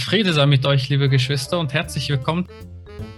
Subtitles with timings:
[0.00, 2.46] Friede sei mit euch, liebe Geschwister, und herzlich willkommen.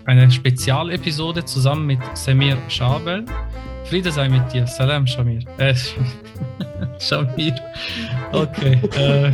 [0.04, 3.24] Eine Spezialepisode zusammen mit Semir Schabel.
[3.84, 4.66] Friede sei mit dir.
[4.66, 5.40] Salam, Shamir.
[5.58, 5.74] Äh,
[6.98, 7.54] Shamir.
[8.32, 8.80] Okay.
[8.96, 9.32] Äh,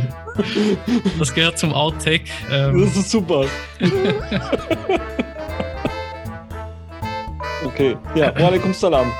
[1.17, 2.25] das gehört zum Outtake.
[2.51, 2.81] Ähm.
[2.81, 3.45] Das ist super.
[7.65, 7.97] okay.
[8.15, 9.11] Ja, walaikum salam,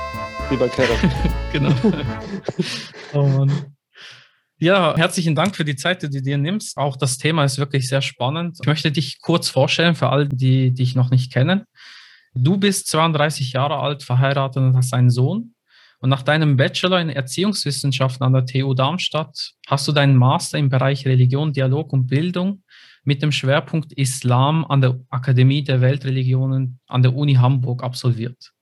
[0.50, 0.96] lieber Kerem.
[1.52, 1.72] genau.
[3.12, 3.50] Oh Mann.
[4.62, 6.76] Ja, herzlichen Dank für die Zeit, die du dir nimmst.
[6.76, 8.58] Auch das Thema ist wirklich sehr spannend.
[8.60, 11.64] Ich möchte dich kurz vorstellen für alle, die dich noch nicht kennen.
[12.34, 15.54] Du bist 32 Jahre alt, verheiratet und hast einen Sohn.
[16.00, 20.68] Und nach deinem Bachelor in Erziehungswissenschaften an der TU Darmstadt hast du deinen Master im
[20.68, 22.62] Bereich Religion, Dialog und Bildung
[23.02, 28.52] mit dem Schwerpunkt Islam an der Akademie der Weltreligionen an der Uni Hamburg absolviert.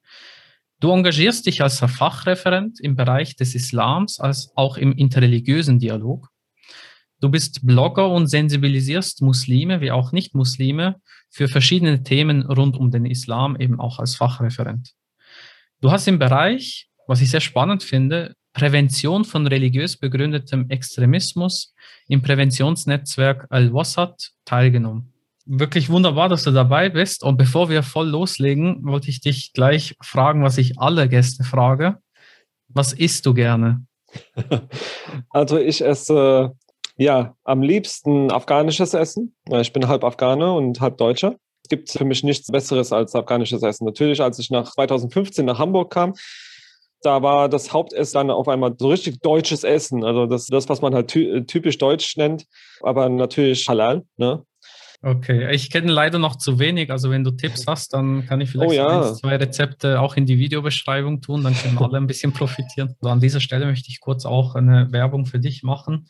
[0.81, 6.29] Du engagierst dich als Fachreferent im Bereich des Islams, als auch im interreligiösen Dialog.
[7.21, 13.07] Du bist Blogger und sensibilisierst Muslime wie auch Nicht-Muslime für verschiedene Themen rund um den
[13.07, 14.93] Islam, eben auch als Fachreferent.
[15.81, 21.75] Du hast im Bereich, was ich sehr spannend finde, Prävention von religiös begründetem Extremismus
[22.07, 25.13] im Präventionsnetzwerk Al-Wassat teilgenommen
[25.49, 27.25] wirklich wunderbar, dass du dabei bist.
[27.25, 31.97] Und bevor wir voll loslegen, wollte ich dich gleich fragen, was ich alle Gäste frage.
[32.69, 33.85] Was isst du gerne?
[35.31, 36.55] Also ich esse
[36.97, 39.35] ja am liebsten afghanisches Essen.
[39.51, 41.37] Ich bin halb Afghaner und halb Deutscher.
[41.65, 43.85] Es gibt für mich nichts Besseres als afghanisches Essen.
[43.85, 46.15] Natürlich, als ich nach 2015 nach Hamburg kam,
[47.03, 50.05] da war das Hauptessen dann auf einmal so richtig deutsches Essen.
[50.05, 52.47] Also das, das was man halt typisch deutsch nennt,
[52.81, 54.05] aber natürlich halal.
[54.17, 54.43] Ne?
[55.01, 56.91] Okay, ich kenne leider noch zu wenig.
[56.91, 59.09] Also wenn du Tipps hast, dann kann ich vielleicht oh, ja.
[59.09, 62.95] ein, zwei Rezepte auch in die Videobeschreibung tun, dann können alle ein bisschen profitieren.
[63.01, 66.09] Also an dieser Stelle möchte ich kurz auch eine Werbung für dich machen.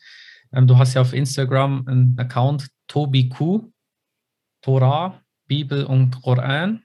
[0.51, 3.71] Ähm, du hast ja auf Instagram einen Account Tobi Q,
[4.61, 6.83] Torah, Bibel und Koran.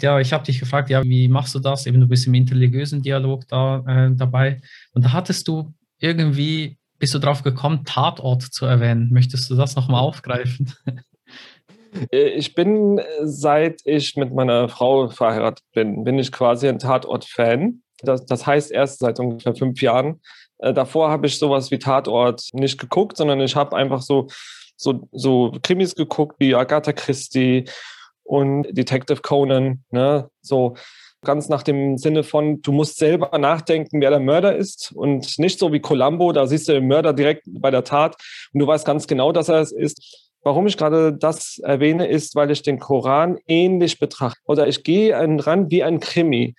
[0.00, 1.86] Ja, ich habe dich gefragt, ja, wie machst du das?
[1.86, 4.60] Eben, du bist im interreligiösen Dialog da äh, dabei.
[4.92, 9.10] Und da hattest du irgendwie, bist du drauf gekommen, Tatort zu erwähnen.
[9.12, 10.72] Möchtest du das nochmal aufgreifen?
[12.10, 17.82] Äh, ich bin, seit ich mit meiner Frau verheiratet bin, bin ich quasi ein Tatort-Fan.
[18.02, 20.20] Das, das heißt erst seit ungefähr fünf Jahren.
[20.58, 24.26] Äh, davor habe ich sowas wie Tatort nicht geguckt, sondern ich habe einfach so,
[24.76, 27.64] so, so Krimis geguckt wie Agatha Christie
[28.24, 29.84] und Detective Conan.
[29.90, 30.28] Ne?
[30.42, 30.74] So
[31.24, 35.58] ganz nach dem Sinne von, du musst selber nachdenken, wer der Mörder ist und nicht
[35.58, 38.16] so wie Columbo, da siehst du den Mörder direkt bei der Tat
[38.52, 40.25] und du weißt ganz genau, dass er es ist.
[40.46, 44.38] Warum ich gerade das erwähne, ist, weil ich den Koran ähnlich betrachte.
[44.44, 46.54] Oder ich gehe ran wie ein Krimi.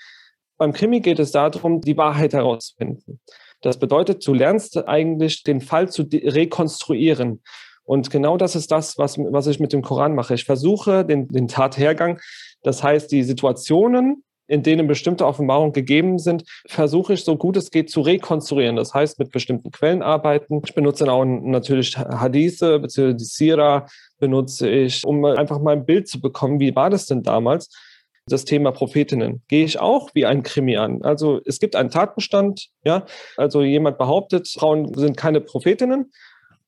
[0.58, 3.22] Beim Krimi geht es darum, die Wahrheit herauszufinden.
[3.62, 7.42] Das bedeutet, du lernst eigentlich den Fall zu rekonstruieren.
[7.86, 10.34] Und genau das ist das, was, was ich mit dem Koran mache.
[10.34, 12.19] Ich versuche den, den Tathergang,
[12.64, 17.72] das heißt die Situationen, in denen bestimmte Offenbarungen gegeben sind, versuche ich so gut es
[17.72, 18.75] geht zu rekonstruieren.
[18.75, 20.62] Das heißt, mit bestimmten Quellen arbeiten.
[20.66, 23.13] Ich benutze dann auch natürlich Hadithe bzw.
[23.13, 23.88] die Sira
[24.19, 27.69] benutze ich, um einfach mal ein Bild zu bekommen, wie war das denn damals?
[28.30, 31.02] Das Thema Prophetinnen gehe ich auch wie ein Krimi an.
[31.03, 33.06] Also es gibt einen Tatbestand, ja.
[33.38, 36.12] Also jemand behauptet, Frauen sind keine Prophetinnen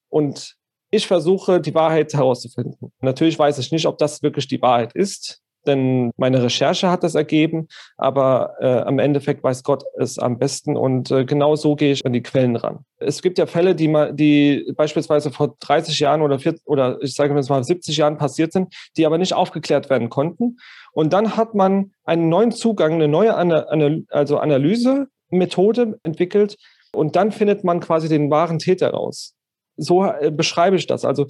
[0.07, 0.56] und
[0.91, 2.91] ich versuche, die Wahrheit herauszufinden.
[3.01, 7.16] Natürlich weiß ich nicht, ob das wirklich die Wahrheit ist denn meine Recherche hat das
[7.16, 11.92] ergeben, aber äh, am Endeffekt weiß Gott es am besten und äh, genau so gehe
[11.92, 12.86] ich an die Quellen ran.
[12.97, 17.14] Es gibt ja Fälle, die, mal, die beispielsweise vor 30 Jahren oder, 40, oder ich
[17.14, 20.58] sage mal 70 Jahren passiert sind, die aber nicht aufgeklärt werden konnten.
[20.92, 23.66] Und dann hat man einen neuen Zugang, eine neue Ana
[24.09, 26.58] also Analysemethode entwickelt
[26.94, 29.36] und dann findet man quasi den wahren Täter raus.
[29.78, 31.06] So äh, beschreibe ich das.
[31.06, 31.28] Also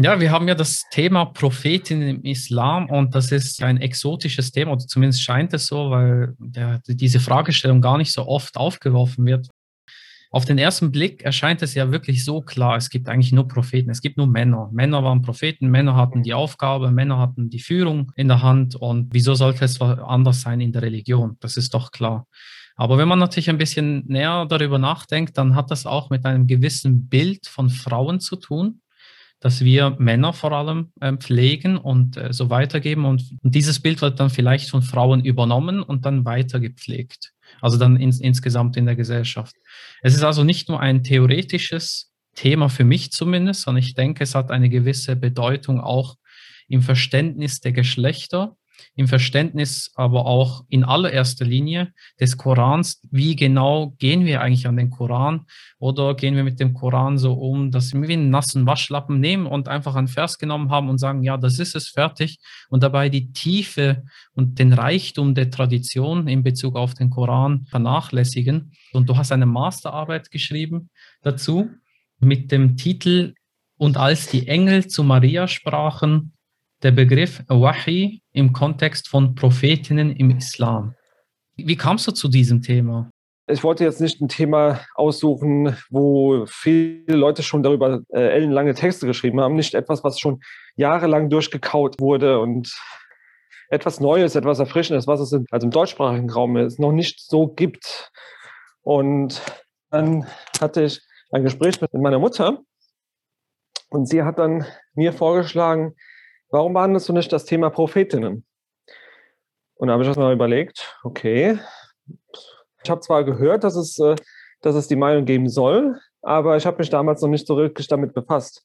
[0.00, 4.72] ja, wir haben ja das Thema Prophetin im Islam und das ist ein exotisches Thema,
[4.72, 9.48] oder zumindest scheint es so, weil ja, diese Fragestellung gar nicht so oft aufgeworfen wird.
[10.30, 13.90] Auf den ersten Blick erscheint es ja wirklich so klar, es gibt eigentlich nur Propheten,
[13.90, 14.68] es gibt nur Männer.
[14.72, 19.08] Männer waren Propheten, Männer hatten die Aufgabe, Männer hatten die Führung in der Hand und
[19.12, 21.38] wieso sollte es anders sein in der Religion?
[21.40, 22.26] Das ist doch klar.
[22.76, 26.46] Aber wenn man natürlich ein bisschen näher darüber nachdenkt, dann hat das auch mit einem
[26.46, 28.80] gewissen Bild von Frauen zu tun
[29.40, 33.04] dass wir Männer vor allem äh, pflegen und äh, so weitergeben.
[33.04, 37.32] Und, und, dieses Bild wird dann vielleicht von Frauen übernommen und dann weiter gepflegt.
[37.60, 39.54] Also dann ins, insgesamt in der Gesellschaft.
[40.02, 44.34] Es ist also nicht nur ein theoretisches Thema für mich zumindest, sondern ich denke, es
[44.34, 46.16] hat eine gewisse Bedeutung auch
[46.68, 48.56] im Verständnis der Geschlechter.
[48.94, 53.00] Im Verständnis aber auch in allererster Linie des Korans.
[53.10, 55.46] Wie genau gehen wir eigentlich an den Koran?
[55.78, 59.68] Oder gehen wir mit dem Koran so um, dass wir einen nassen Waschlappen nehmen und
[59.68, 62.38] einfach einen Vers genommen haben und sagen, ja, das ist es, fertig.
[62.68, 64.04] Und dabei die Tiefe
[64.34, 68.72] und den Reichtum der Tradition in Bezug auf den Koran vernachlässigen.
[68.92, 70.90] Und du hast eine Masterarbeit geschrieben
[71.22, 71.70] dazu
[72.20, 73.34] mit dem Titel
[73.76, 76.32] Und als die Engel zu Maria sprachen,
[76.82, 80.94] der Begriff Wahi im Kontext von Prophetinnen im Islam.
[81.56, 83.10] Wie kamst du zu diesem Thema?
[83.50, 89.06] Ich wollte jetzt nicht ein Thema aussuchen, wo viele Leute schon darüber äh, ellenlange Texte
[89.06, 90.40] geschrieben haben, nicht etwas, was schon
[90.76, 92.70] jahrelang durchgekaut wurde und
[93.70, 97.48] etwas Neues, etwas Erfrischendes, was es in, also im deutschsprachigen Raum ist, noch nicht so
[97.48, 98.12] gibt.
[98.82, 99.42] Und
[99.90, 100.26] dann
[100.60, 101.00] hatte ich
[101.32, 102.60] ein Gespräch mit meiner Mutter
[103.88, 105.94] und sie hat dann mir vorgeschlagen,
[106.50, 108.44] warum behandelst du nicht das Thema Prophetinnen?
[109.74, 111.58] Und da habe ich erstmal überlegt, okay,
[112.82, 114.16] ich habe zwar gehört, dass es, äh,
[114.60, 117.86] dass es die Meinung geben soll, aber ich habe mich damals noch nicht so wirklich
[117.86, 118.64] damit befasst.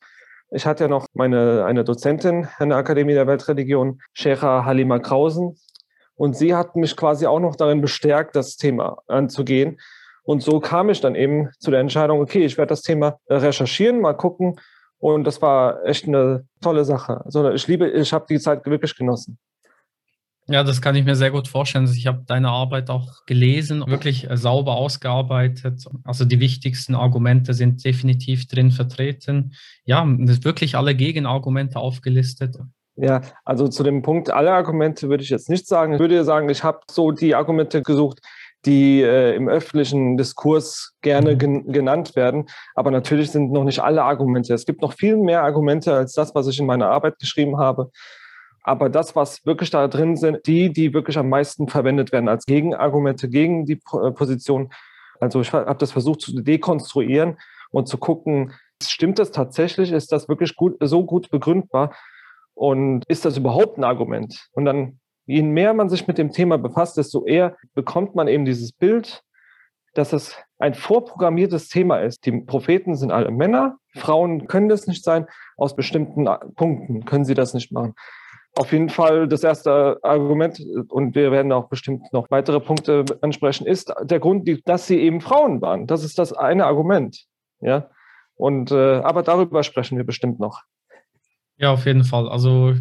[0.52, 5.58] Ich hatte ja noch meine, eine Dozentin an der Akademie der Weltreligion, Sheikha Halima Krausen,
[6.16, 9.80] und sie hat mich quasi auch noch darin bestärkt, das Thema anzugehen.
[10.24, 14.00] Und so kam ich dann eben zu der Entscheidung, okay, ich werde das Thema recherchieren,
[14.00, 14.60] mal gucken,
[15.04, 17.26] und das war echt eine tolle Sache.
[17.26, 19.38] Also ich liebe, ich habe die Zeit wirklich genossen.
[20.48, 21.86] Ja, das kann ich mir sehr gut vorstellen.
[21.86, 25.86] Also ich habe deine Arbeit auch gelesen, wirklich äh, sauber ausgearbeitet.
[26.06, 29.54] Also die wichtigsten Argumente sind definitiv drin vertreten.
[29.84, 32.58] Ja, wirklich alle Gegenargumente aufgelistet.
[32.96, 35.94] Ja, also zu dem Punkt, alle Argumente würde ich jetzt nicht sagen.
[35.94, 38.22] Ich würde sagen, ich habe so die Argumente gesucht,
[38.66, 41.38] die äh, im öffentlichen Diskurs gerne mhm.
[41.38, 42.46] gen genannt werden.
[42.76, 44.54] Aber natürlich sind noch nicht alle Argumente.
[44.54, 47.92] Es gibt noch viel mehr Argumente als das, was ich in meiner Arbeit geschrieben habe.
[48.64, 52.46] Aber das, was wirklich da drin sind, die, die wirklich am meisten verwendet werden als
[52.46, 54.72] Gegenargumente gegen die äh, Position.
[55.20, 57.38] Also ich habe das versucht zu dekonstruieren
[57.72, 59.92] und zu gucken, stimmt das tatsächlich?
[59.92, 61.94] Ist das wirklich gut, so gut begründbar?
[62.54, 64.48] Und ist das überhaupt ein Argument?
[64.54, 68.46] Und dann je mehr man sich mit dem Thema befasst, desto eher bekommt man eben
[68.46, 69.24] dieses Bild,
[69.94, 72.26] dass es ein vorprogrammiertes Thema ist.
[72.26, 77.36] Die Propheten sind alle Männer, Frauen können das nicht sein, aus bestimmten Punkten können sie
[77.36, 77.94] das nicht machen.
[78.56, 80.60] Auf jeden Fall das erste Argument,
[80.90, 85.22] und wir werden auch bestimmt noch weitere Punkte ansprechen, ist der Grund, dass sie eben
[85.22, 85.88] Frauen waren.
[85.88, 87.26] Das ist das eine Argument.
[87.62, 87.90] Ja?
[88.36, 90.62] Und, äh, aber darüber sprechen wir bestimmt noch.
[91.58, 92.30] Ja, auf jeden Fall.
[92.30, 92.74] Also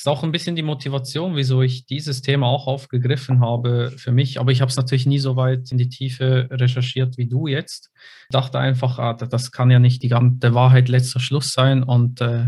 [0.00, 4.40] ist auch ein bisschen die Motivation, wieso ich dieses Thema auch aufgegriffen habe für mich.
[4.40, 7.90] Aber ich habe es natürlich nie so weit in die Tiefe recherchiert wie du jetzt.
[8.22, 12.22] Ich dachte einfach, ah, das kann ja nicht die ganze Wahrheit letzter Schluss sein und
[12.22, 12.46] äh,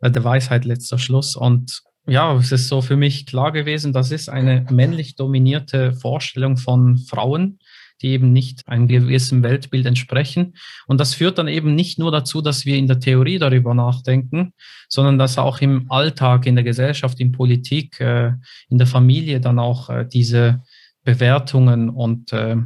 [0.00, 1.36] der Weisheit letzter Schluss.
[1.36, 6.56] Und ja, es ist so für mich klar gewesen, das ist eine männlich dominierte Vorstellung
[6.56, 7.58] von Frauen,
[8.02, 10.54] die eben nicht einem gewissen Weltbild entsprechen.
[10.86, 14.52] Und das führt dann eben nicht nur dazu, dass wir in der Theorie darüber nachdenken,
[14.88, 18.32] sondern dass auch im Alltag, in der Gesellschaft, in Politik, äh,
[18.68, 20.62] in der Familie dann auch äh, diese
[21.04, 22.56] Bewertungen und äh,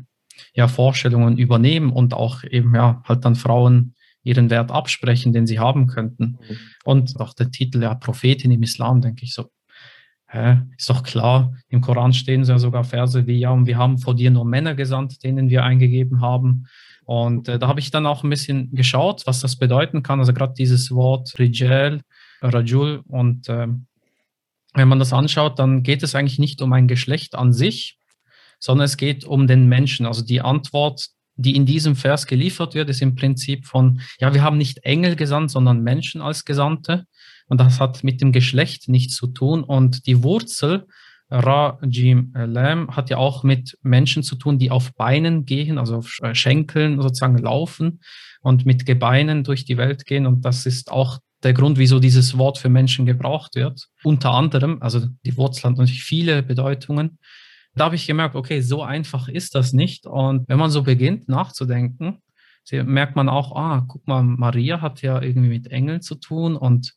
[0.54, 5.58] ja, Vorstellungen übernehmen und auch eben ja halt dann Frauen ihren Wert absprechen, den sie
[5.58, 6.38] haben könnten.
[6.40, 6.56] Mhm.
[6.84, 9.50] Und auch der Titel ja Prophetin im Islam, denke ich so,
[10.30, 10.58] Hä?
[10.76, 14.14] Ist doch klar, im Koran stehen ja sogar Verse wie, ja, und wir haben vor
[14.14, 16.66] dir nur Männer gesandt, denen wir eingegeben haben.
[17.04, 20.18] Und äh, da habe ich dann auch ein bisschen geschaut, was das bedeuten kann.
[20.18, 22.02] Also gerade dieses Wort Rijal,
[22.42, 23.00] Rajul.
[23.06, 23.68] Und äh,
[24.74, 27.98] wenn man das anschaut, dann geht es eigentlich nicht um ein Geschlecht an sich,
[28.58, 30.04] sondern es geht um den Menschen.
[30.04, 34.42] Also die Antwort, die in diesem Vers geliefert wird, ist im Prinzip von, ja, wir
[34.42, 37.06] haben nicht Engel gesandt, sondern Menschen als Gesandte.
[37.48, 39.64] Und das hat mit dem Geschlecht nichts zu tun.
[39.64, 40.86] Und die Wurzel
[41.30, 45.96] Ra Jim Lam hat ja auch mit Menschen zu tun, die auf Beinen gehen, also
[45.96, 48.00] auf äh, Schenkeln sozusagen laufen
[48.40, 50.26] und mit Gebeinen durch die Welt gehen.
[50.26, 53.88] Und das ist auch der Grund, wieso dieses Wort für Menschen gebraucht wird.
[54.02, 57.18] Unter anderem, also die Wurzel hat natürlich viele Bedeutungen.
[57.74, 60.06] Da habe ich gemerkt, okay, so einfach ist das nicht.
[60.06, 62.22] Und wenn man so beginnt nachzudenken,
[62.72, 66.94] merkt man auch, ah, guck mal, Maria hat ja irgendwie mit Engeln zu tun und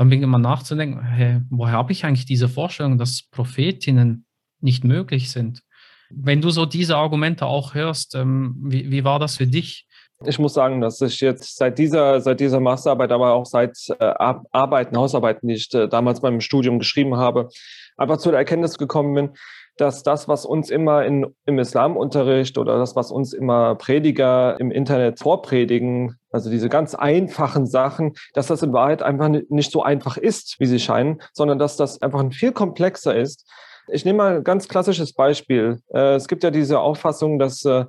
[0.00, 4.24] dann beginnt man nachzudenken, hey, woher habe ich eigentlich diese Vorstellung, dass Prophetinnen
[4.62, 5.62] nicht möglich sind?
[6.08, 9.86] Wenn du so diese Argumente auch hörst, ähm, wie, wie war das für dich?
[10.26, 14.04] Ich muss sagen, dass ich jetzt seit dieser, seit dieser Masterarbeit, aber auch seit äh,
[14.52, 17.48] Arbeiten, Hausarbeiten, die ich äh, damals beim Studium geschrieben habe,
[17.96, 19.30] einfach zu der Erkenntnis gekommen bin,
[19.78, 24.70] dass das, was uns immer in, im Islamunterricht oder das, was uns immer Prediger im
[24.70, 30.18] Internet vorpredigen, also diese ganz einfachen Sachen, dass das in Wahrheit einfach nicht so einfach
[30.18, 33.50] ist, wie sie scheinen, sondern dass das einfach viel komplexer ist.
[33.88, 35.80] Ich nehme mal ein ganz klassisches Beispiel.
[35.94, 37.86] Äh, es gibt ja diese Auffassung, dass äh,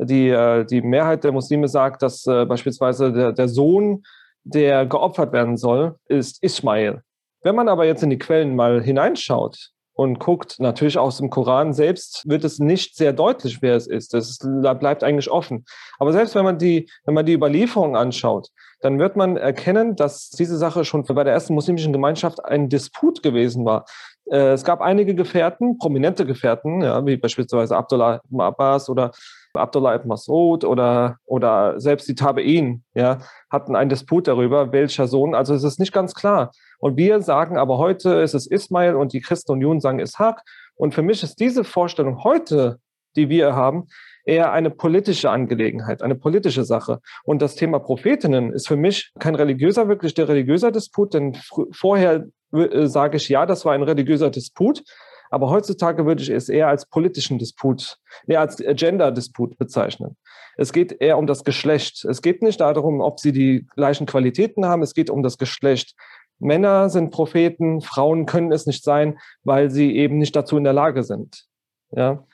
[0.00, 4.02] die, äh, die Mehrheit der Muslime sagt, dass beispielsweise der, der Sohn,
[4.44, 7.02] der geopfert werden soll, ist Ismail.
[7.42, 11.72] Wenn man aber jetzt in die Quellen mal hineinschaut, und guckt, natürlich aus dem Koran
[11.72, 14.14] selbst wird es nicht sehr deutlich, wer es ist.
[14.14, 15.64] Das bleibt eigentlich offen.
[15.98, 18.50] Aber selbst wenn man die, wenn man die Überlieferung anschaut,
[18.80, 23.24] dann wird man erkennen, dass diese Sache schon bei der ersten muslimischen Gemeinschaft ein Disput
[23.24, 23.86] gewesen war.
[24.30, 29.12] Äh, es gab einige Gefährten, prominente Gefährten, ja, wie beispielsweise Abdullah ibn Abbas oder
[29.54, 33.18] Abdullah ibn Mas'ud oder, oder selbst die Tabe'in, ja,
[33.50, 35.34] hatten einen Disput darüber, welcher Sohn.
[35.34, 36.52] Also es ist nicht ganz klar.
[36.78, 40.42] Und wir sagen aber heute ist es Ismail und die Christenunion sagen Ishaq.
[40.76, 42.78] Und für mich ist diese Vorstellung heute,
[43.16, 43.88] die wir haben,
[44.28, 47.00] eher eine politische Angelegenheit, eine politische Sache.
[47.24, 51.34] Und das Thema Prophetinnen ist für mich kein religiöser, wirklich der religiöser Disput, denn
[51.72, 54.84] vorher äh, sage ich ja, das war ein religiöser Disput.
[55.30, 60.16] Aber heutzutage würde ich es eher als politischen Disput, eher als Gender-Disput bezeichnen.
[60.56, 62.04] Es geht eher um das Geschlecht.
[62.04, 64.82] Es geht nicht darum, ob sie die gleichen Qualitäten haben.
[64.82, 65.94] Es geht um das Geschlecht.
[66.38, 70.72] Männer sind Propheten, Frauen können es nicht sein, weil sie eben nicht dazu in der
[70.72, 71.44] Lage sind.
[71.90, 72.24] Ja.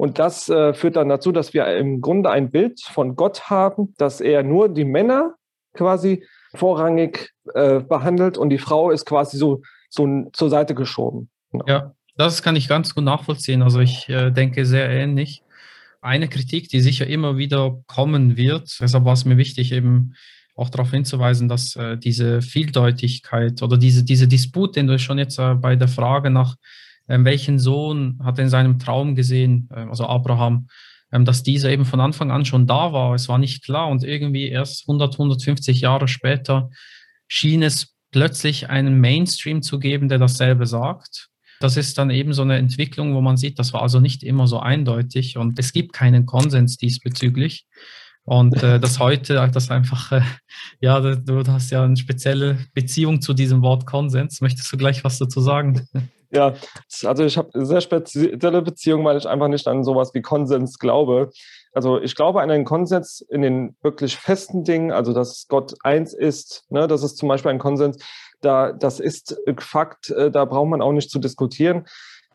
[0.00, 3.92] Und das äh, führt dann dazu, dass wir im Grunde ein Bild von Gott haben,
[3.98, 5.34] dass er nur die Männer
[5.74, 11.28] quasi vorrangig äh, behandelt und die Frau ist quasi so, so zur Seite geschoben.
[11.52, 11.66] Genau.
[11.68, 13.60] Ja, das kann ich ganz gut nachvollziehen.
[13.60, 15.42] Also ich äh, denke sehr ähnlich.
[16.00, 20.14] Eine Kritik, die sicher immer wieder kommen wird, deshalb war es mir wichtig, eben
[20.56, 25.38] auch darauf hinzuweisen, dass äh, diese Vieldeutigkeit oder diese, diese Disput, den du schon jetzt
[25.38, 26.56] äh, bei der Frage nach,
[27.24, 30.68] welchen Sohn hat er in seinem Traum gesehen, äh, also Abraham,
[31.12, 33.14] ähm, dass dieser eben von Anfang an schon da war.
[33.14, 36.70] Es war nicht klar und irgendwie erst 100, 150 Jahre später
[37.26, 41.28] schien es plötzlich einen Mainstream zu geben, der dasselbe sagt.
[41.60, 44.46] Das ist dann eben so eine Entwicklung, wo man sieht, das war also nicht immer
[44.46, 47.66] so eindeutig und es gibt keinen Konsens diesbezüglich.
[48.24, 50.22] Und äh, das heute, das einfach, äh,
[50.80, 54.40] ja, du hast ja eine spezielle Beziehung zu diesem Wort Konsens.
[54.40, 55.86] Möchtest du gleich was dazu sagen?
[56.30, 56.54] Ja,
[57.04, 61.30] also ich habe sehr spezielle Beziehung, weil ich einfach nicht an sowas wie Konsens glaube.
[61.72, 66.14] Also ich glaube an einen Konsens in den wirklich festen Dingen, also dass Gott eins
[66.14, 66.64] ist.
[66.68, 68.02] Ne, das ist zum Beispiel ein Konsens.
[68.40, 71.84] Da, das ist Fakt, äh, da braucht man auch nicht zu diskutieren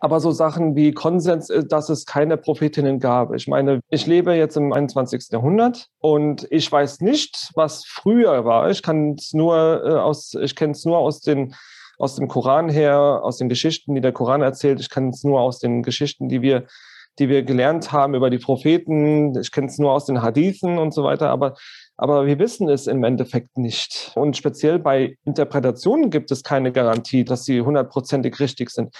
[0.05, 3.33] aber so Sachen wie Konsens, äh, dass es keine Prophetinnen gab.
[3.33, 5.31] Ich meine, ich lebe jetzt im 21.
[5.31, 8.69] Jahrhundert und ich weiß nicht, was früher war.
[8.69, 11.55] Ich kann es nur äh, aus, ich kenne es nur aus den
[11.97, 14.79] aus dem Koran her, aus den Geschichten, die der Koran erzählt.
[14.79, 16.65] Ich kann es nur aus den Geschichten, die wir,
[17.19, 19.37] die wir gelernt haben über die Propheten.
[19.39, 21.29] Ich kenne es nur aus den Hadithen und so weiter.
[21.29, 21.55] Aber
[21.97, 24.11] aber wir wissen es im Endeffekt nicht.
[24.15, 28.93] Und speziell bei Interpretationen gibt es keine Garantie, dass sie hundertprozentig richtig sind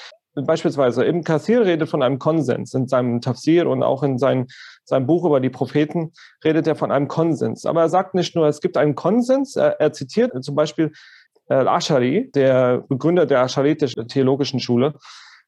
[0.43, 4.47] beispielsweise Ibn Kathir redet von einem Konsens in seinem Tafsir und auch in sein,
[4.83, 6.11] seinem Buch über die Propheten
[6.43, 7.65] redet er von einem Konsens.
[7.65, 10.91] Aber er sagt nicht nur, es gibt einen Konsens, er, er zitiert zum Beispiel
[11.47, 14.93] Al-Ashari, der Begründer der Ascharitischen Theologischen Schule.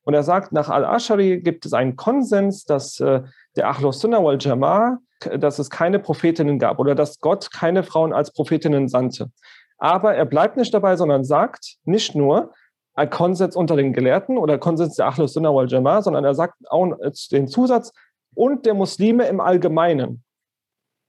[0.03, 3.23] Und er sagt, nach Al-Ashari gibt es einen Konsens, dass äh,
[3.55, 4.97] der Ahlus Sunnah wal Jama'ah,
[5.37, 9.31] dass es keine Prophetinnen gab oder dass Gott keine Frauen als Prophetinnen sandte.
[9.77, 12.53] Aber er bleibt nicht dabei, sondern sagt nicht nur,
[12.93, 16.55] ein Konsens unter den Gelehrten oder Konsens der Ahlus Sunnah wal Jama'ah, sondern er sagt
[16.69, 16.95] auch
[17.31, 17.91] den Zusatz
[18.33, 20.23] und der Muslime im Allgemeinen.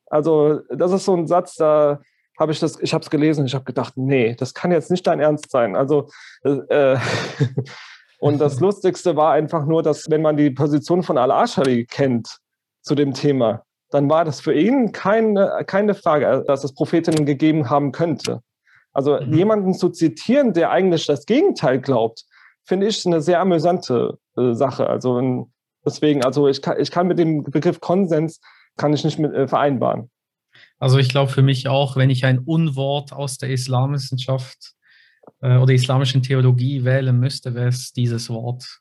[0.07, 2.01] Also das ist so ein Satz, da
[2.39, 5.07] habe ich das, ich habe es gelesen, ich habe gedacht, nee, das kann jetzt nicht
[5.07, 5.75] dein Ernst sein.
[5.77, 6.09] Also
[6.45, 6.97] äh,
[8.21, 12.39] und das Lustigste war einfach nur, dass wenn man die Position von Al-Ashari kennt
[12.83, 17.71] zu dem Thema, dann war das für ihn keine, keine Frage, dass es Prophetinnen gegeben
[17.71, 18.43] haben könnte.
[18.93, 19.33] Also mhm.
[19.33, 22.25] jemanden zu zitieren, der eigentlich das Gegenteil glaubt,
[22.65, 24.89] finde ich eine sehr amüsante äh, Sache.
[24.89, 25.49] Also
[25.85, 28.41] deswegen, also ich kann, ich kann mit dem Begriff Konsens
[28.77, 30.11] kann ich nicht mit, äh, vereinbaren.
[30.79, 34.73] Also ich glaube für mich auch, wenn ich ein Unwort aus der Islamwissenschaft
[35.41, 38.81] äh, oder islamischen Theologie wählen müsste, wäre es dieses Wort.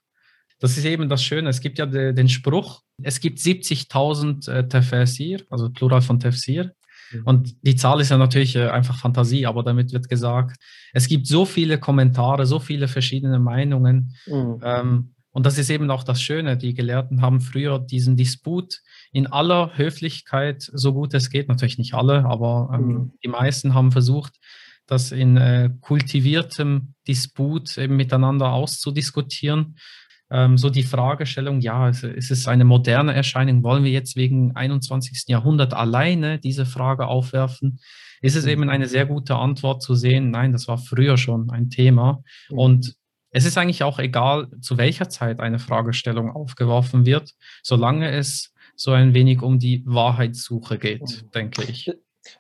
[0.60, 1.50] Das ist eben das Schöne.
[1.50, 6.72] Es gibt ja de, den Spruch, es gibt 70.000 äh, Tafsir, also Plural von Tafsir.
[7.12, 7.22] Mhm.
[7.26, 10.58] Und die Zahl ist ja natürlich äh, einfach Fantasie, aber damit wird gesagt,
[10.94, 14.16] es gibt so viele Kommentare, so viele verschiedene Meinungen.
[14.26, 14.60] Mhm.
[14.64, 16.58] Ähm, Und das ist eben auch das Schöne.
[16.58, 21.94] Die Gelehrten haben früher diesen Disput in aller Höflichkeit, so gut es geht, natürlich nicht
[21.94, 23.12] alle, aber ähm, mhm.
[23.24, 24.34] die meisten haben versucht,
[24.88, 29.76] das in äh, kultiviertem Disput eben miteinander auszudiskutieren.
[30.32, 34.56] Ähm, so die Fragestellung, ja, es, es ist eine moderne Erscheinung, wollen wir jetzt wegen
[34.56, 35.26] 21.
[35.28, 37.78] Jahrhundert alleine diese Frage aufwerfen?
[38.24, 38.50] Ist es mhm.
[38.50, 42.24] eben eine sehr gute Antwort zu sehen, nein, das war früher schon ein Thema.
[42.50, 42.58] Mhm.
[42.58, 42.98] Und
[43.38, 48.92] es ist eigentlich auch egal, zu welcher Zeit eine Fragestellung aufgeworfen wird, solange es so
[48.92, 51.32] ein wenig um die Wahrheitssuche geht, mhm.
[51.36, 51.92] denke ich.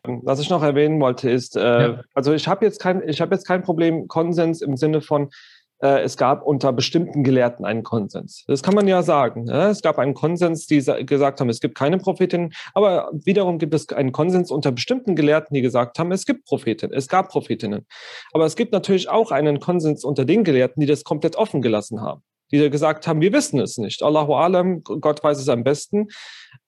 [0.03, 2.01] Was ich noch erwähnen wollte, ist, äh, ja.
[2.15, 5.29] also ich habe jetzt kein, ich habe jetzt kein Problem Konsens im Sinne von,
[5.79, 8.43] es gab unter bestimmten Gelehrten einen Konsens.
[8.47, 9.43] Das kann man ja sagen.
[9.43, 9.67] Ne?
[9.67, 13.89] Es gab einen Konsens, die gesagt haben, es gibt keine Prophetinnen, aber wiederum gibt es
[13.89, 17.85] einen Konsens unter bestimmten Gelehrten, die gesagt haben, es gibt Prophetinnen, es gab Prophetinnen.
[18.33, 22.01] Aber es gibt natürlich auch einen Konsens unter den Gelehrten, die das komplett offen gelassen
[22.01, 24.03] haben die gesagt haben, wir wissen es nicht.
[24.03, 26.07] Allahu Alam, Gott weiß es am besten.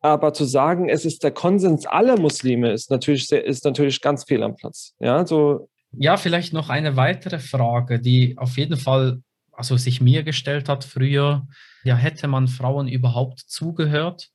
[0.02, 4.44] Aber zu sagen, es ist der Konsens aller Muslime, ist natürlich, ist natürlich ganz fehl
[4.44, 4.94] am Platz.
[5.00, 5.70] Ja, so.
[5.92, 10.86] Ja, vielleicht noch eine weitere Frage, die auf jeden Fall also sich mir gestellt hat
[10.86, 11.46] früher.
[11.84, 14.30] Ja, hätte man Frauen überhaupt zugehört?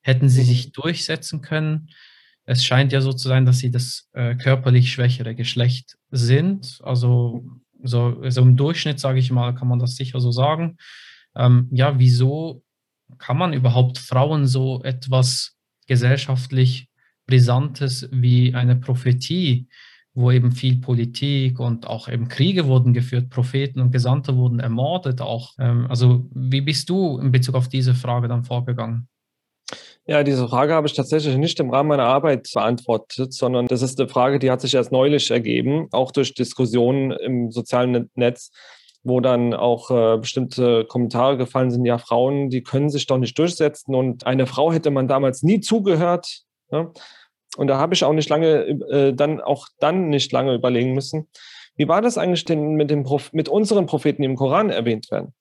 [0.00, 0.72] Hätten sie sich mhm.
[0.72, 1.90] durchsetzen können?
[2.44, 6.80] Es scheint ja so zu sein, dass sie das äh, körperlich schwächere Geschlecht sind.
[6.82, 7.44] Also
[7.82, 10.78] so, so im Durchschnitt, sage ich mal, kann man das sicher so sagen.
[11.36, 12.64] Ähm, ja, wieso
[13.18, 15.56] kann man überhaupt Frauen so etwas
[15.86, 16.88] gesellschaftlich
[17.26, 19.68] Brisantes wie eine Prophetie,
[20.14, 25.20] wo eben viel Politik und auch eben Kriege wurden geführt, Propheten und Gesandte wurden ermordet
[25.20, 25.52] auch.
[25.58, 29.08] Ähm, also wie bist du in Bezug auf diese Frage dann vorgegangen?
[30.04, 34.00] Ja, diese Frage habe ich tatsächlich nicht im Rahmen meiner Arbeit beantwortet, sondern das ist
[34.00, 38.50] eine Frage, die hat sich erst neulich ergeben, auch durch Diskussionen im sozialen Netz,
[39.04, 43.38] wo dann auch äh, bestimmte Kommentare gefallen sind, ja, Frauen, die können sich doch nicht
[43.38, 46.42] durchsetzen und eine Frau hätte man damals nie zugehört.
[46.72, 46.90] Ne?
[47.56, 51.28] Und da habe ich auch nicht lange, äh, dann auch dann nicht lange überlegen müssen,
[51.76, 55.10] wie war das eigentlich denn mit, dem Prof mit unseren Propheten, die im Koran erwähnt
[55.10, 55.34] werden?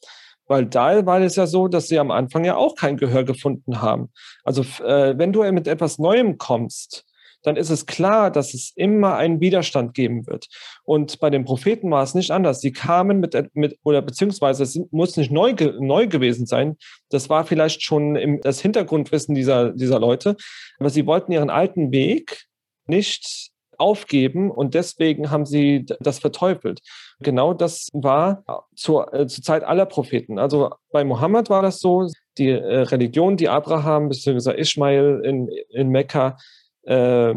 [0.47, 3.81] Weil da war es ja so, dass sie am Anfang ja auch kein Gehör gefunden
[3.81, 4.09] haben.
[4.43, 7.05] Also äh, wenn du mit etwas Neuem kommst,
[7.43, 10.47] dann ist es klar, dass es immer einen Widerstand geben wird.
[10.83, 12.61] Und bei den Propheten war es nicht anders.
[12.61, 16.77] Sie kamen mit, mit oder beziehungsweise es muss nicht neu, neu gewesen sein.
[17.09, 20.35] Das war vielleicht schon im, das Hintergrundwissen dieser, dieser Leute.
[20.79, 22.45] Aber sie wollten ihren alten Weg
[22.87, 26.81] nicht aufgeben und deswegen haben sie das verteufelt.
[27.19, 28.43] Genau das war
[28.75, 30.37] zur, äh, zur Zeit aller Propheten.
[30.37, 34.53] Also bei Mohammed war das so, die äh, Religion, die Abraham bzw.
[34.53, 36.37] Ismail in, in Mekka,
[36.83, 37.33] äh,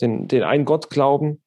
[0.00, 1.42] den, den einen Gott glauben,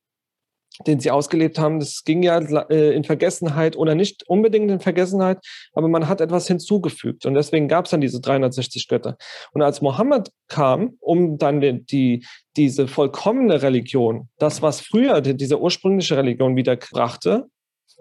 [0.88, 5.40] den sie ausgelebt haben, das ging ja äh, in Vergessenheit oder nicht unbedingt in Vergessenheit,
[5.74, 9.18] aber man hat etwas hinzugefügt und deswegen gab es dann diese 360 Götter.
[9.54, 15.36] Und als Mohammed kam, um dann die, die diese vollkommene Religion, das was früher die,
[15.36, 17.48] diese ursprüngliche Religion wieder brachte,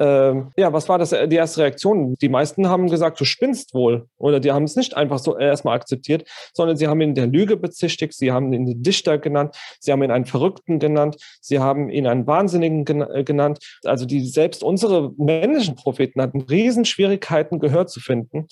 [0.01, 2.15] ähm, ja, was war das, äh, die erste Reaktion?
[2.15, 4.07] Die meisten haben gesagt, du spinnst wohl.
[4.17, 7.59] Oder die haben es nicht einfach so erstmal akzeptiert, sondern sie haben ihn der Lüge
[7.59, 11.91] bezichtigt, sie haben ihn den Dichter genannt, sie haben ihn einen Verrückten genannt, sie haben
[11.91, 13.59] ihn einen Wahnsinnigen äh, genannt.
[13.85, 18.47] Also die selbst unsere männlichen Propheten hatten Riesenschwierigkeiten, Gehör zu finden.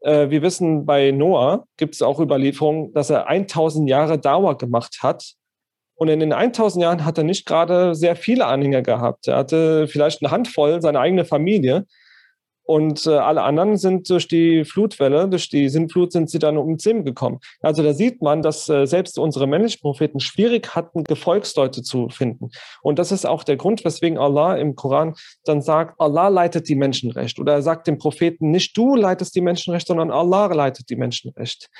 [0.00, 4.98] Äh, wir wissen, bei Noah gibt es auch Überlieferungen, dass er 1000 Jahre Dauer gemacht
[5.02, 5.34] hat,
[5.98, 9.26] und in den 1000 Jahren hat er nicht gerade sehr viele Anhänger gehabt.
[9.26, 11.86] Er hatte vielleicht eine Handvoll, seine eigene Familie.
[12.62, 16.78] Und äh, alle anderen sind durch die Flutwelle, durch die Sintflut sind sie dann um
[16.78, 17.40] Zim gekommen.
[17.62, 22.50] Also da sieht man, dass äh, selbst unsere männlichen Propheten schwierig hatten, Gefolgsleute zu finden.
[22.82, 26.76] Und das ist auch der Grund, weswegen Allah im Koran dann sagt, Allah leitet die
[26.76, 27.40] Menschen recht.
[27.40, 30.96] Oder er sagt dem Propheten, nicht du leitest die Menschen recht, sondern Allah leitet die
[30.96, 31.70] Menschen recht.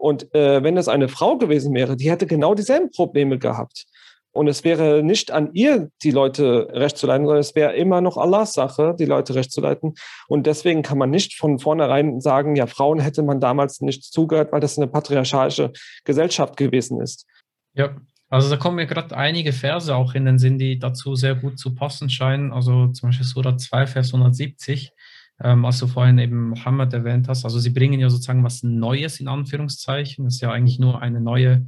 [0.00, 3.84] Und äh, wenn es eine Frau gewesen wäre, die hätte genau dieselben Probleme gehabt.
[4.32, 8.00] Und es wäre nicht an ihr, die Leute recht zu leiten, sondern es wäre immer
[8.00, 9.94] noch Allahs Sache, die Leute recht zu leiten.
[10.28, 14.52] Und deswegen kann man nicht von vornherein sagen, ja, Frauen hätte man damals nicht zugehört,
[14.52, 15.72] weil das eine patriarchalische
[16.04, 17.26] Gesellschaft gewesen ist.
[17.74, 17.96] Ja,
[18.30, 21.58] also da kommen mir gerade einige Verse auch in den Sinn, die dazu sehr gut
[21.58, 22.52] zu passen scheinen.
[22.52, 24.92] Also zum Beispiel Surah 2, Vers 170,
[25.42, 27.44] ähm, als du vorhin eben Mohammed erwähnt hast.
[27.44, 30.24] Also sie bringen ja sozusagen was Neues in Anführungszeichen.
[30.24, 31.66] Das ist ja eigentlich nur eine neue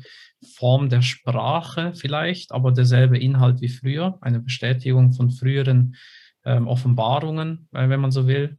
[0.56, 5.96] Form der Sprache vielleicht, aber derselbe Inhalt wie früher, eine Bestätigung von früheren
[6.44, 8.58] ähm, Offenbarungen, äh, wenn man so will.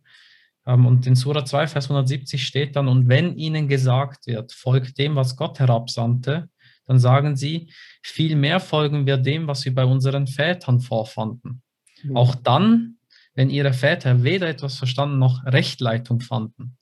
[0.65, 4.97] Ähm, und in Sura 2, Vers 170 steht dann, und wenn ihnen gesagt wird, folgt
[4.97, 6.49] dem, was Gott herabsandte,
[6.85, 7.71] dann sagen sie,
[8.01, 11.61] vielmehr folgen wir dem, was wir bei unseren Vätern vorfanden.
[12.03, 12.17] Mhm.
[12.17, 12.97] Auch dann,
[13.35, 16.77] wenn ihre Väter weder etwas verstanden noch Rechtleitung fanden.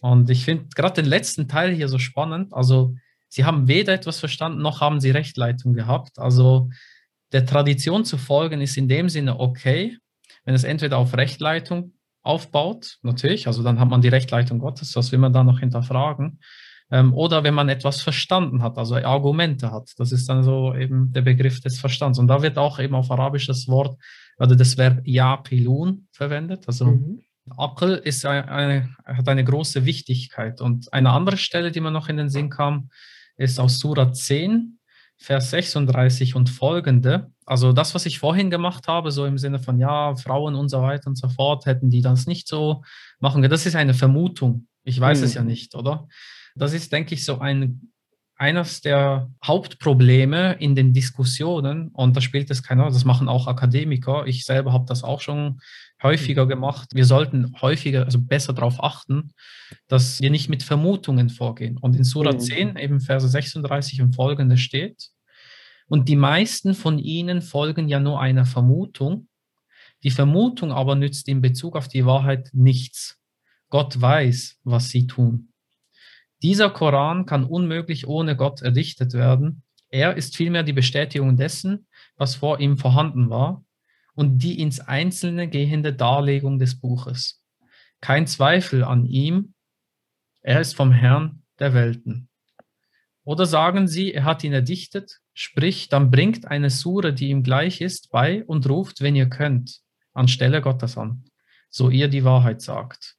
[0.00, 2.52] Und ich finde gerade den letzten Teil hier so spannend.
[2.54, 2.94] Also
[3.28, 6.18] sie haben weder etwas verstanden noch haben sie Rechtleitung gehabt.
[6.18, 6.70] Also
[7.32, 9.96] der Tradition zu folgen ist in dem Sinne okay,
[10.44, 15.12] wenn es entweder auf Rechtleitung aufbaut, natürlich, also dann hat man die Rechtleitung Gottes, das
[15.12, 16.40] will man da noch hinterfragen.
[16.90, 19.90] Ähm, oder wenn man etwas verstanden hat, also Argumente hat.
[19.96, 22.18] Das ist dann so eben der Begriff des Verstands.
[22.18, 23.96] Und da wird auch eben auf Arabisch das Wort
[24.42, 26.64] oder das Verb Yaqilun verwendet.
[26.66, 27.22] Also mhm.
[27.56, 30.60] Aql ist eine, hat eine große Wichtigkeit.
[30.60, 32.90] Und eine andere Stelle, die mir noch in den Sinn kam,
[33.36, 34.80] ist aus Surah 10,
[35.16, 37.30] Vers 36 und folgende.
[37.46, 40.82] Also das, was ich vorhin gemacht habe, so im Sinne von, ja, Frauen und so
[40.82, 42.82] weiter und so fort, hätten die das nicht so
[43.20, 43.42] machen.
[43.48, 44.66] Das ist eine Vermutung.
[44.82, 45.24] Ich weiß mhm.
[45.24, 46.08] es ja nicht, oder?
[46.56, 47.91] Das ist, denke ich, so ein,
[48.42, 51.90] eines der Hauptprobleme in den Diskussionen.
[51.90, 52.92] Und da spielt es keine Rolle.
[52.92, 54.26] Das machen auch Akademiker.
[54.26, 55.60] Ich selber habe das auch schon
[56.02, 56.48] häufiger mhm.
[56.48, 56.88] gemacht.
[56.92, 59.32] Wir sollten häufiger, also besser darauf achten,
[59.86, 61.78] dass wir nicht mit Vermutungen vorgehen.
[61.78, 62.40] Und in Surah mhm.
[62.40, 65.10] 10, eben Verse 36 und folgende steht,
[65.86, 69.28] und die meisten von ihnen folgen ja nur einer Vermutung.
[70.02, 73.18] Die Vermutung aber nützt in Bezug auf die Wahrheit nichts.
[73.68, 75.51] Gott weiß, was sie tun.
[76.42, 79.62] Dieser Koran kann unmöglich ohne Gott erdichtet werden.
[79.88, 83.64] Er ist vielmehr die Bestätigung dessen, was vor ihm vorhanden war
[84.14, 87.42] und die ins Einzelne gehende Darlegung des Buches.
[88.00, 89.54] Kein Zweifel an ihm,
[90.40, 92.28] er ist vom Herrn der Welten.
[93.24, 97.80] Oder sagen Sie, er hat ihn erdichtet, sprich, dann bringt eine Sure, die ihm gleich
[97.80, 99.80] ist, bei und ruft, wenn ihr könnt,
[100.12, 101.24] anstelle Gottes an,
[101.70, 103.14] so ihr die Wahrheit sagt.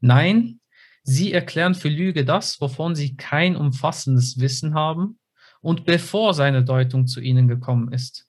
[0.00, 0.60] Nein,
[1.04, 5.18] Sie erklären für Lüge das, wovon Sie kein umfassendes Wissen haben
[5.60, 8.26] und bevor seine Deutung zu Ihnen gekommen ist.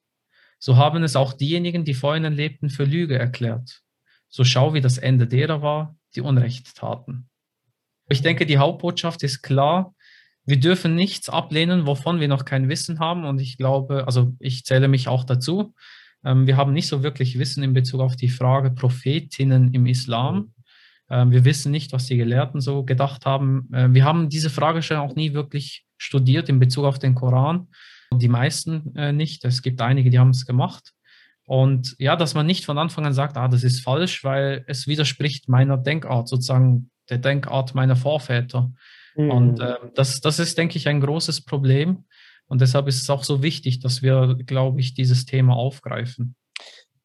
[0.59, 3.83] So haben es auch diejenigen, die vor ihnen lebten, für Lüge erklärt.
[4.29, 7.29] So schau, wie das Ende derer war, die Unrecht taten.
[8.09, 9.93] Ich denke, die Hauptbotschaft ist klar.
[10.43, 13.25] Wir dürfen nichts ablehnen, wovon wir noch kein Wissen haben.
[13.25, 15.75] Und ich glaube, also ich zähle mich auch dazu.
[16.23, 20.54] Ähm, wir haben nicht so wirklich Wissen in Bezug auf die Frage Prophetinnen im Islam.
[21.09, 23.69] Ähm, wir wissen nicht, was die Gelehrten so gedacht haben.
[23.73, 27.67] Äh, wir haben diese Fragestellung auch nie wirklich studiert in Bezug auf den Koran.
[28.11, 29.45] Die meisten äh, nicht.
[29.45, 30.93] Es gibt einige, die haben es gemacht.
[31.45, 34.87] Und ja, dass man nicht von Anfang an sagt, ah, das ist falsch, weil es
[34.87, 38.71] widerspricht meiner Denkart, sozusagen der Denkart meiner Vorväter.
[39.15, 39.31] Mhm.
[39.31, 42.05] Und äh, das, das ist, denke ich, ein großes Problem.
[42.47, 46.35] Und deshalb ist es auch so wichtig, dass wir, glaube ich, dieses Thema aufgreifen.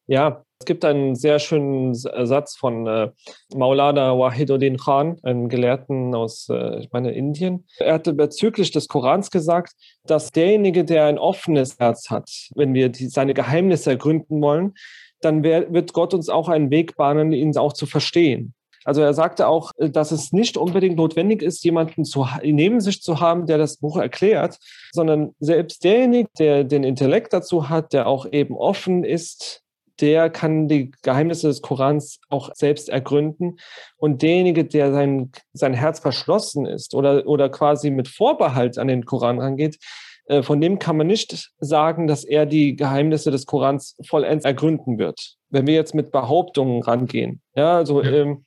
[0.07, 3.09] Ja, es gibt einen sehr schönen Satz von äh,
[3.55, 7.65] Maulana Wahiduddin Khan, einem Gelehrten aus, äh, ich meine, Indien.
[7.79, 9.73] Er hatte bezüglich des Korans gesagt,
[10.05, 14.75] dass derjenige, der ein offenes Herz hat, wenn wir die, seine Geheimnisse ergründen wollen,
[15.19, 18.53] dann wär, wird Gott uns auch einen Weg bahnen, ihn auch zu verstehen.
[18.83, 23.01] Also er sagte auch, äh, dass es nicht unbedingt notwendig ist, jemanden zu, neben sich
[23.01, 24.59] zu haben, der das Buch erklärt,
[24.91, 29.63] sondern selbst derjenige, der den Intellekt dazu hat, der auch eben offen ist,
[30.01, 33.57] der kann die Geheimnisse des Korans auch selbst ergründen.
[33.97, 39.05] Und derjenige, der sein, sein Herz verschlossen ist oder, oder quasi mit Vorbehalt an den
[39.05, 39.77] Koran rangeht,
[40.25, 44.97] äh, von dem kann man nicht sagen, dass er die Geheimnisse des Korans vollends ergründen
[44.97, 45.35] wird.
[45.49, 48.11] Wenn wir jetzt mit Behauptungen rangehen, ja, also ja.
[48.11, 48.45] Ähm,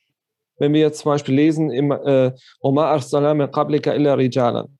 [0.57, 2.97] wenn wir jetzt zum Beispiel lesen im äh, Omar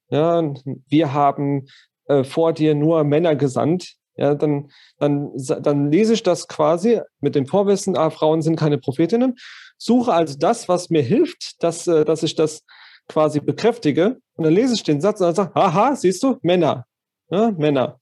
[0.10, 0.54] ja,
[0.88, 1.66] wir haben
[2.08, 7.36] äh, vor dir nur Männer gesandt, ja, dann, dann, dann lese ich das quasi mit
[7.36, 9.36] dem Vorwissen, ah, Frauen sind keine Prophetinnen,
[9.78, 12.64] suche also das, was mir hilft, dass, äh, dass ich das
[13.08, 14.18] quasi bekräftige.
[14.36, 16.86] Und dann lese ich den Satz und dann sage, aha, siehst du, Männer.
[17.30, 18.00] Ja, Männer.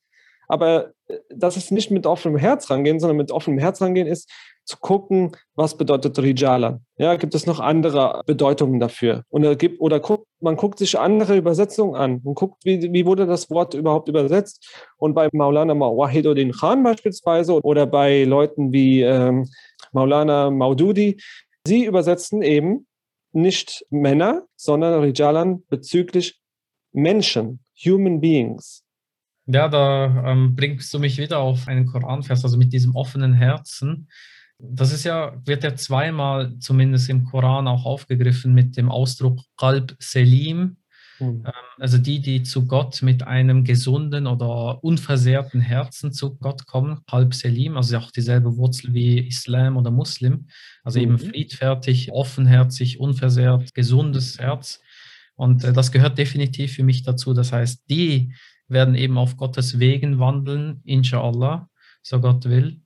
[0.47, 4.29] Aber äh, das ist nicht mit offenem Herz rangehen, sondern mit offenem Herz rangehen ist,
[4.65, 6.79] zu gucken, was bedeutet Rijala.
[6.97, 9.23] Ja, gibt es noch andere Bedeutungen dafür?
[9.29, 13.25] Oder, gibt, oder guckt, man guckt sich andere Übersetzungen an und guckt, wie, wie wurde
[13.25, 14.87] das Wort überhaupt übersetzt.
[14.97, 19.49] Und bei Maulana Wahiduddin Khan beispielsweise oder bei Leuten wie ähm,
[19.91, 21.21] Maulana Maududi,
[21.65, 22.87] sie übersetzen eben
[23.33, 26.39] nicht Männer, sondern Rijalan bezüglich
[26.93, 28.83] Menschen, Human Beings.
[29.45, 34.07] Ja, da ähm, bringst du mich wieder auf einen Koranvers, also mit diesem offenen Herzen
[34.71, 39.95] das ist ja, wird ja zweimal zumindest im Koran auch aufgegriffen mit dem Ausdruck Qalb
[39.99, 40.77] Selim,
[41.19, 41.43] mhm.
[41.77, 47.33] also die, die zu Gott mit einem gesunden oder unversehrten Herzen zu Gott kommen, Qalb
[47.33, 50.47] Selim, also auch dieselbe Wurzel wie Islam oder Muslim,
[50.83, 51.05] also mhm.
[51.05, 54.79] eben friedfertig, offenherzig, unversehrt, gesundes Herz.
[55.35, 57.33] Und äh, das gehört definitiv für mich dazu.
[57.33, 58.33] Das heißt, die
[58.67, 61.69] werden eben auf Gottes Wegen wandeln, inshallah,
[62.01, 62.82] so Gott will.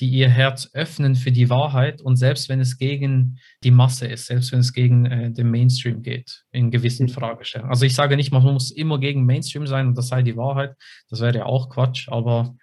[0.00, 4.26] Die ihr Herz öffnen für die Wahrheit und selbst wenn es gegen die Masse ist,
[4.26, 7.10] selbst wenn es gegen äh, den Mainstream geht, in gewissen mhm.
[7.10, 7.70] Fragestellungen.
[7.70, 10.74] Also ich sage nicht, man muss immer gegen Mainstream sein und das sei die Wahrheit,
[11.08, 12.54] das wäre ja auch Quatsch, aber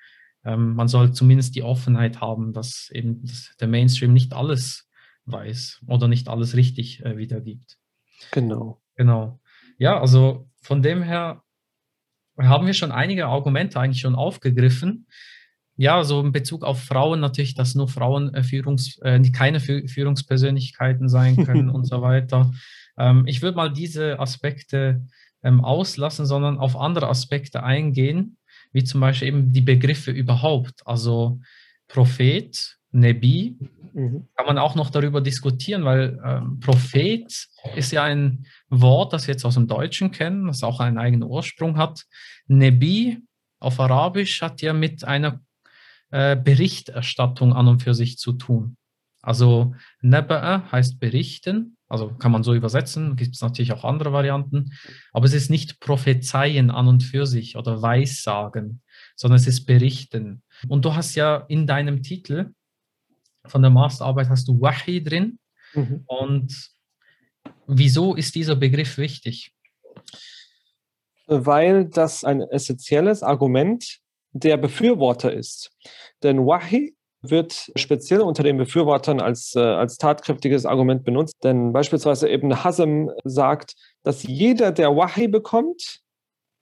[0.45, 4.87] ähm, man soll zumindest die Offenheit haben, dass eben dass der Mainstream nicht alles
[5.25, 7.77] weiß oder nicht alles richtig äh, wiedergibt.
[8.31, 8.81] Genau.
[8.95, 9.39] Genau.
[9.77, 11.41] Ja, also von dem her
[12.37, 15.07] haben wir schon einige Argumente eigentlich schon aufgegriffen.
[15.75, 21.09] Ja, so in Bezug auf Frauen natürlich, dass nur Frauen äh, Führungs, äh, keine Führungspersönlichkeiten
[21.09, 22.51] sein können und so weiter.
[22.97, 25.01] Ähm, ich würde mal diese Aspekte
[25.43, 28.37] ähm, auslassen, sondern auf andere Aspekte eingehen,
[28.71, 30.85] wie zum Beispiel eben die Begriffe überhaupt.
[30.85, 31.39] Also
[31.87, 33.57] Prophet, Nebi,
[33.93, 34.27] mhm.
[34.35, 39.33] kann man auch noch darüber diskutieren, weil ähm, Prophet ist ja ein Wort, das wir
[39.33, 42.03] jetzt aus dem Deutschen kennen, das auch einen eigenen Ursprung hat.
[42.47, 43.17] Nebi
[43.59, 45.39] auf Arabisch hat ja mit einer
[46.13, 48.77] äh, Berichterstattung an und für sich zu tun.
[49.23, 49.73] Also
[50.03, 54.77] Neba'a heißt berichten, also kann man so übersetzen, gibt es natürlich auch andere Varianten,
[55.11, 58.83] aber es ist nicht prophezeien an und für sich oder weissagen,
[59.15, 60.43] sondern es ist berichten.
[60.67, 62.51] Und du hast ja in deinem Titel
[63.47, 65.39] von der Masterarbeit hast du Wahi drin.
[65.73, 66.03] Mhm.
[66.05, 66.69] Und
[67.65, 69.51] wieso ist dieser Begriff wichtig?
[71.25, 74.02] Weil das ein essentielles Argument
[74.33, 75.71] der Befürworter ist.
[76.21, 81.35] Denn Wahi wird speziell unter den Befürwortern als, äh, als tatkräftiges Argument benutzt.
[81.43, 86.01] Denn beispielsweise eben Hasem sagt, dass jeder, der Wahi bekommt,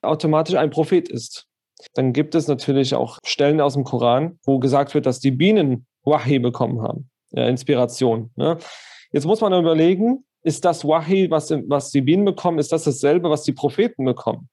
[0.04, 1.48] automatisch ein Prophet ist.
[1.96, 5.88] Dann gibt es natürlich auch Stellen aus dem Koran, wo gesagt wird, dass die Bienen
[6.04, 8.32] Wahi bekommen haben, ja, Inspiration.
[8.36, 8.58] Ne?
[9.12, 13.30] Jetzt muss man überlegen, ist das Wahi, was, was die Bienen bekommen, ist das dasselbe,
[13.30, 14.50] was die Propheten bekommen?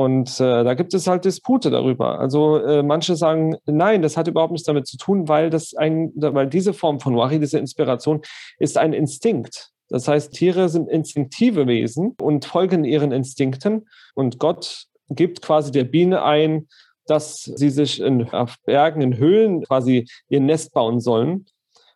[0.00, 2.18] Und äh, da gibt es halt Dispute darüber.
[2.20, 6.10] Also äh, manche sagen, nein, das hat überhaupt nichts damit zu tun, weil das ein,
[6.14, 8.22] weil diese Form von Wahi, diese Inspiration,
[8.58, 9.68] ist ein Instinkt.
[9.90, 13.90] Das heißt, Tiere sind instinktive Wesen und folgen ihren Instinkten.
[14.14, 16.68] Und Gott gibt quasi der Biene ein,
[17.04, 21.44] dass sie sich in, auf Bergen, in Höhlen quasi ihr Nest bauen sollen.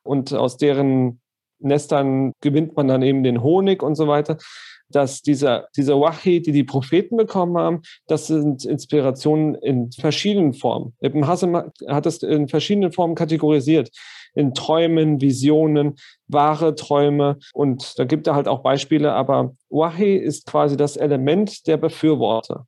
[0.02, 1.22] Und aus deren
[1.58, 4.36] Nestern gewinnt man dann eben den Honig und so weiter
[4.88, 10.94] dass dieser, dieser Wahi, die die Propheten bekommen haben, das sind Inspirationen in verschiedenen Formen.
[11.01, 13.90] Ibn Hassan hat das in verschiedenen Formen kategorisiert.
[14.35, 15.94] In Träumen, Visionen,
[16.27, 17.38] wahre Träume.
[17.53, 19.12] Und da gibt er halt auch Beispiele.
[19.12, 22.66] Aber Wahi ist quasi das Element der Befürworter.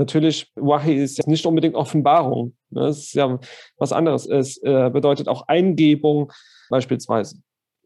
[0.00, 2.56] Natürlich, Wahi ist nicht unbedingt Offenbarung.
[2.70, 2.80] Ne?
[2.80, 3.38] Das ist ja
[3.76, 4.26] was anderes.
[4.26, 6.32] Es äh, bedeutet auch Eingebung
[6.70, 7.36] beispielsweise.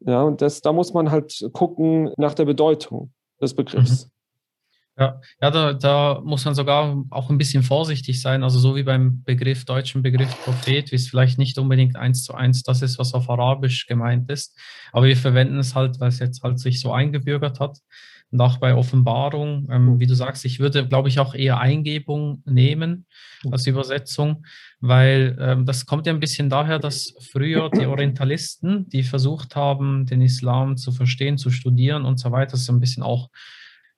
[0.01, 4.07] Ja, und das, da muss man halt gucken nach der Bedeutung des Begriffs.
[4.07, 4.11] Mhm.
[4.97, 8.45] Ja, ja da, da, muss man sogar auch ein bisschen vorsichtig sein.
[8.45, 12.35] Also so wie beim Begriff, deutschen Begriff Prophet, wie es vielleicht nicht unbedingt eins zu
[12.35, 14.57] eins das ist, was auf Arabisch gemeint ist.
[14.93, 17.79] Aber wir verwenden es halt, weil es jetzt halt sich so eingebürgert hat.
[18.35, 20.01] Und auch bei Offenbarung, ähm, mhm.
[20.01, 23.07] wie du sagst, ich würde, glaube ich, auch eher Eingebung nehmen
[23.45, 23.53] mhm.
[23.53, 24.45] als Übersetzung,
[24.81, 30.05] weil ähm, das kommt ja ein bisschen daher, dass früher die Orientalisten, die versucht haben,
[30.07, 33.31] den Islam zu verstehen, zu studieren und so weiter, das ist ein bisschen auch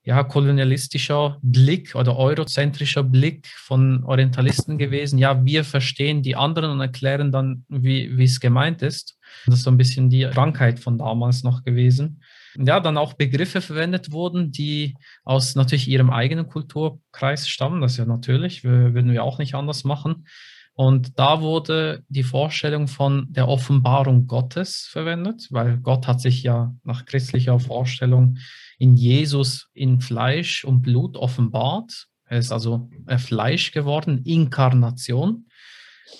[0.04, 5.18] ja, kolonialistischer Blick oder eurozentrischer Blick von Orientalisten gewesen.
[5.18, 9.16] Ja, wir verstehen die anderen und erklären dann, wie es gemeint ist.
[9.46, 12.20] Das ist so ein bisschen die Krankheit von damals noch gewesen
[12.58, 17.80] ja, dann auch Begriffe verwendet wurden, die aus natürlich ihrem eigenen Kulturkreis stammen.
[17.80, 20.26] Das ist ja natürlich, würden wir auch nicht anders machen.
[20.74, 26.74] Und da wurde die Vorstellung von der Offenbarung Gottes verwendet, weil Gott hat sich ja
[26.84, 28.36] nach christlicher Vorstellung
[28.78, 32.08] in Jesus in Fleisch und Blut offenbart.
[32.26, 35.46] Er ist also Fleisch geworden, Inkarnation.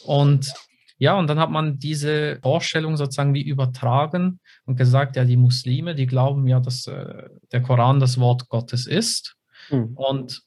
[0.05, 0.53] Und
[0.99, 5.95] Ja, und dann hat man diese Vorstellung sozusagen wie übertragen und gesagt, ja, die Muslime,
[5.95, 9.37] die glauben ja, dass äh, der Koran das Wort Gottes ist.
[9.71, 9.93] Mhm.
[9.95, 10.43] Und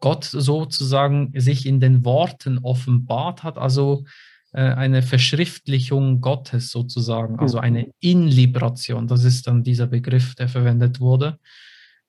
[0.00, 4.04] Gott sozusagen sich in den Worten offenbart hat, also
[4.52, 7.64] äh, eine Verschriftlichung Gottes sozusagen, also mhm.
[7.64, 9.06] eine Inlibration.
[9.06, 11.38] Das ist dann dieser Begriff, der verwendet wurde.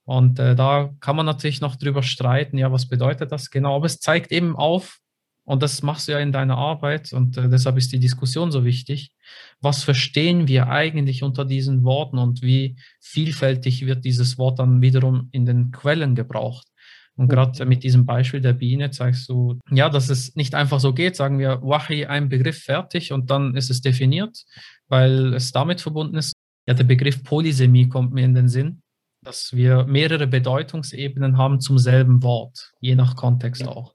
[0.06, 3.76] Und äh, da kann man natürlich noch drüber streiten, ja, was bedeutet das genau?
[3.76, 5.00] Aber es zeigt eben auf,
[5.46, 8.64] und das machst du ja in deiner Arbeit und äh, deshalb ist die Diskussion so
[8.64, 9.12] wichtig.
[9.60, 15.30] Was verstehen wir eigentlich unter diesen Worten und wie vielfältig wird dieses Wort dann wiederum
[15.32, 16.68] in den Quellen gebraucht?
[17.16, 20.94] Und gerade mit diesem Beispiel der Biene zeigst du, ja, dass es nicht einfach so
[20.94, 24.46] geht, sagen wir, Wahi, ein Begriff fertig und dann ist es definiert,
[24.88, 26.34] weil es damit verbunden ist.
[26.66, 28.82] Ja, der Begriff Polysemie kommt mir in den Sinn,
[29.24, 33.93] dass wir mehrere Bedeutungsebenen haben zum selben Wort, je nach Kontext auch.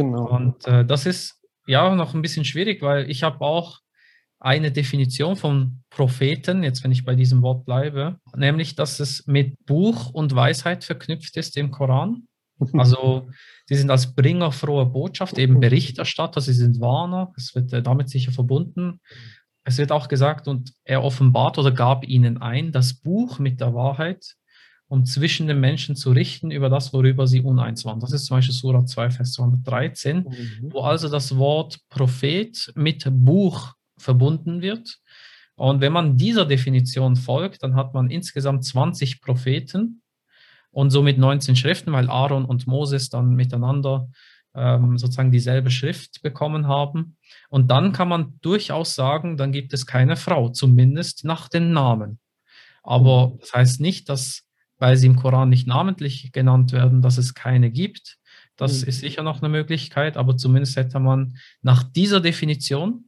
[0.00, 0.30] Genau.
[0.30, 3.80] Und äh, das ist ja noch ein bisschen schwierig, weil ich habe auch
[4.38, 9.66] eine Definition von Propheten, jetzt wenn ich bei diesem Wort bleibe, nämlich, dass es mit
[9.66, 12.26] Buch und Weisheit verknüpft ist im Koran.
[12.74, 13.30] Also
[13.64, 18.10] sie sind als Bringer froher Botschaft, eben Berichterstatter, sie sind Warner, es wird äh, damit
[18.10, 19.00] sicher verbunden.
[19.64, 23.72] Es wird auch gesagt, und er offenbart oder gab ihnen ein, das Buch mit der
[23.72, 24.36] Wahrheit,
[24.90, 28.00] um zwischen den Menschen zu richten über das, worüber sie uneins waren.
[28.00, 30.72] Das ist zum Beispiel Surah 2, Vers 213, mhm.
[30.72, 34.98] wo also das Wort Prophet mit Buch verbunden wird.
[35.54, 40.02] Und wenn man dieser Definition folgt, dann hat man insgesamt 20 Propheten
[40.72, 44.08] und somit 19 Schriften, weil Aaron und Moses dann miteinander
[44.56, 47.16] ähm, sozusagen dieselbe Schrift bekommen haben.
[47.48, 52.18] Und dann kann man durchaus sagen, dann gibt es keine Frau, zumindest nach den Namen.
[52.82, 53.38] Aber mhm.
[53.38, 54.49] das heißt nicht, dass,
[54.80, 58.16] weil sie im Koran nicht namentlich genannt werden, dass es keine gibt.
[58.56, 58.88] Das mhm.
[58.88, 63.04] ist sicher noch eine Möglichkeit, aber zumindest hätte man nach dieser Definition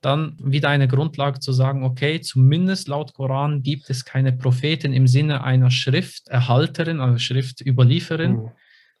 [0.00, 5.06] dann wieder eine Grundlage zu sagen, okay, zumindest laut Koran gibt es keine Propheten im
[5.06, 8.32] Sinne einer Schrifterhalterin, also Schriftüberlieferin.
[8.32, 8.50] Mhm.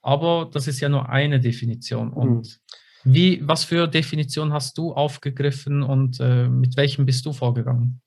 [0.02, 2.08] Aber das ist ja nur eine Definition.
[2.08, 2.14] Mhm.
[2.14, 2.60] Und
[3.04, 8.02] wie, was für Definition hast du aufgegriffen und äh, mit welchem bist du vorgegangen?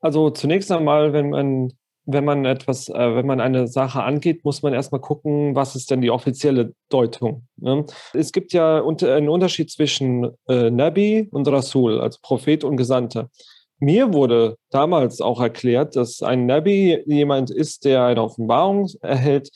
[0.00, 1.72] Also zunächst einmal, wenn man
[2.06, 5.90] wenn man etwas, äh, wenn man eine Sache angeht, muss man erstmal gucken, was ist
[5.90, 7.46] denn die offizielle Deutung.
[7.56, 7.84] Ne?
[8.14, 13.30] Es gibt ja unter, einen Unterschied zwischen äh, Nabi und Rasul, also Prophet und Gesandter.
[13.78, 19.50] Mir wurde damals auch erklärt, dass ein Nabi jemand ist, der eine Offenbarung erhält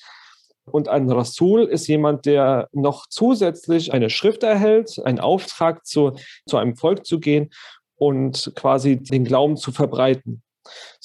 [0.66, 6.12] und ein Rasul ist jemand, der noch zusätzlich eine Schrift erhält, einen Auftrag zu,
[6.46, 7.50] zu einem Volk zu gehen
[7.96, 10.42] und quasi den Glauben zu verbreiten.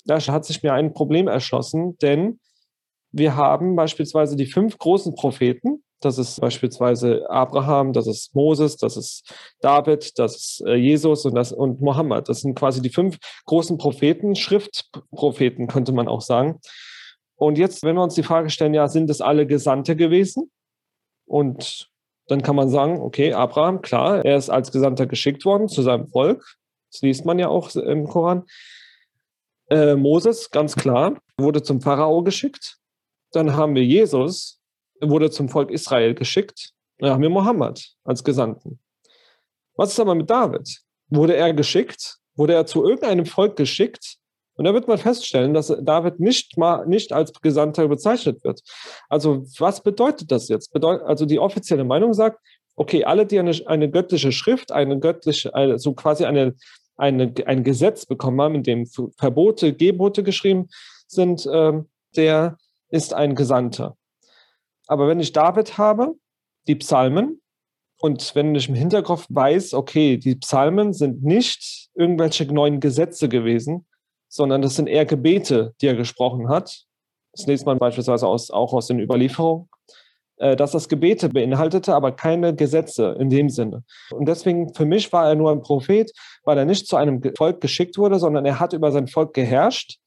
[0.05, 2.39] Da hat sich mir ein Problem erschlossen, denn
[3.11, 5.83] wir haben beispielsweise die fünf großen Propheten.
[6.01, 11.35] Das ist beispielsweise Abraham, das ist Moses, das ist David, das ist äh, Jesus und,
[11.35, 12.29] das, und Mohammed.
[12.29, 16.59] Das sind quasi die fünf großen Propheten, Schriftpropheten könnte man auch sagen.
[17.35, 20.51] Und jetzt, wenn wir uns die Frage stellen, ja, sind es alle Gesandte gewesen?
[21.25, 21.89] Und
[22.27, 26.07] dann kann man sagen, okay, Abraham, klar, er ist als Gesandter geschickt worden zu seinem
[26.07, 26.55] Volk.
[26.91, 28.43] Das liest man ja auch im Koran.
[29.69, 32.77] Äh, Moses, ganz klar, wurde zum Pharao geschickt.
[33.31, 34.59] Dann haben wir Jesus,
[34.99, 36.71] wurde zum Volk Israel geschickt.
[36.97, 38.79] Dann haben wir Mohammed als Gesandten.
[39.75, 40.81] Was ist aber mit David?
[41.07, 42.17] Wurde er geschickt?
[42.35, 44.17] Wurde er zu irgendeinem Volk geschickt?
[44.55, 48.61] Und da wird man feststellen, dass David nicht mal nicht als Gesandter bezeichnet wird.
[49.07, 50.73] Also was bedeutet das jetzt?
[50.73, 52.39] Bedeut also die offizielle Meinung sagt,
[52.75, 56.55] okay, alle, die eine, eine göttliche Schrift, eine göttliche, also quasi eine
[56.99, 58.85] eine, ein Gesetz bekommen haben, in dem
[59.17, 60.67] Verbote, Gebote geschrieben
[61.07, 61.81] sind, äh,
[62.15, 62.57] der
[62.89, 63.97] ist ein Gesandter.
[64.87, 66.15] Aber wenn ich David habe,
[66.67, 67.41] die Psalmen,
[68.01, 73.85] und wenn ich im Hinterkopf weiß, okay, die Psalmen sind nicht irgendwelche neuen Gesetze gewesen,
[74.29, 76.85] sondern das sind eher Gebete, die er gesprochen hat.
[77.33, 79.67] Das liest man beispielsweise aus, auch aus den Überlieferungen.
[80.39, 83.83] Äh, dass das Gebete beinhaltete, aber keine Gesetze in dem Sinne.
[84.09, 86.13] Und deswegen, für mich war er nur ein Prophet,
[86.45, 89.99] weil er nicht zu einem Volk geschickt wurde, sondern er hat über sein Volk geherrscht.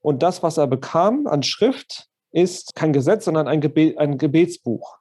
[0.00, 4.96] Und das, was er bekam an Schrift, ist kein Gesetz, sondern ein, Gebet, ein Gebetsbuch.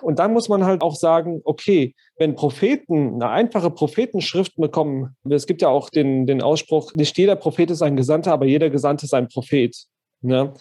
[0.00, 5.46] Und dann muss man halt auch sagen, okay, wenn Propheten eine einfache Prophetenschrift bekommen, es
[5.46, 9.06] gibt ja auch den, den Ausspruch, nicht jeder Prophet ist ein Gesandter, aber jeder Gesandte
[9.06, 9.76] ist ein Prophet.
[10.22, 10.52] Ne?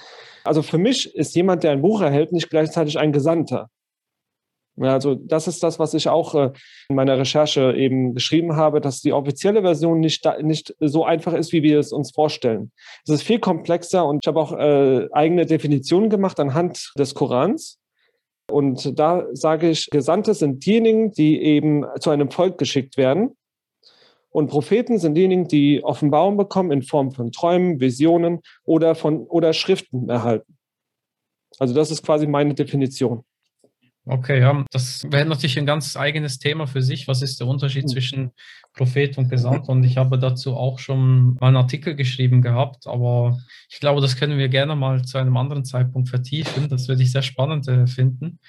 [0.44, 3.70] Also für mich ist jemand, der ein Buch erhält, nicht gleichzeitig ein Gesandter.
[4.78, 6.52] Also das ist das, was ich auch äh,
[6.88, 11.52] in meiner Recherche eben geschrieben habe, dass die offizielle Version nicht, nicht so einfach ist,
[11.52, 12.72] wie wir es uns vorstellen.
[13.06, 17.78] Es ist viel komplexer und ich habe auch äh, eigene Definitionen gemacht anhand des Korans.
[18.50, 23.36] Und da sage ich, Gesandte sind diejenigen, die eben zu einem Volk geschickt werden
[24.32, 29.54] Und Propheten sind diejenigen, die Offenbarung bekommen in Form von Träumen, Visionen oder von oder
[29.54, 30.58] Schriften erhalten.
[31.58, 33.24] Also das ist quasi meine Definition.
[34.06, 37.08] Okay, ja, das wäre natürlich ein ganz eigenes Thema für sich.
[37.08, 37.90] Was ist der Unterschied mhm.
[37.90, 38.32] zwischen
[38.74, 39.70] Prophet und Gesandt?
[39.70, 43.38] Und ich habe dazu auch schon mal einen Artikel geschrieben gehabt, aber
[43.70, 46.70] ich glaube, das können wir gerne mal zu einem anderen Zeitpunkt vertiefen.
[46.70, 48.40] Das würde ich sehr spannend äh, finden.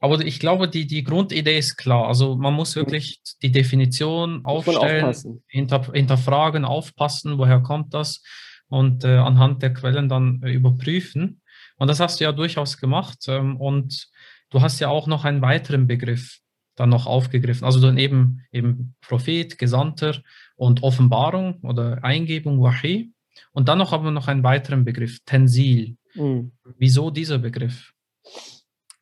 [0.00, 2.06] Aber ich glaube, die, die Grundidee ist klar.
[2.06, 5.14] Also man muss wirklich die Definition aufstellen,
[5.46, 8.22] hinter, hinterfragen, aufpassen, woher kommt das
[8.68, 11.40] und äh, anhand der Quellen dann äh, überprüfen.
[11.78, 13.18] Und das hast du ja durchaus gemacht.
[13.28, 14.08] Ähm, und
[14.50, 16.40] du hast ja auch noch einen weiteren Begriff
[16.74, 17.64] dann noch aufgegriffen.
[17.64, 20.20] Also dann eben, eben Prophet, Gesandter
[20.56, 23.12] und Offenbarung oder Eingebung, Wahi.
[23.52, 25.96] Und dann noch haben wir noch einen weiteren Begriff, Tensil.
[26.14, 26.52] Mhm.
[26.78, 27.92] Wieso dieser Begriff?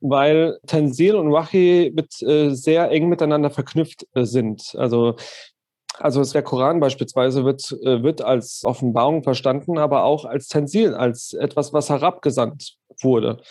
[0.04, 4.74] weil Tanzil und Wahi mit, äh, sehr eng miteinander verknüpft äh, sind.
[4.78, 5.16] Also,
[5.98, 11.34] also der Koran beispielsweise wird, äh, wird als Offenbarung verstanden, aber auch als Tanzil, als
[11.34, 13.42] etwas, was herabgesandt wurde.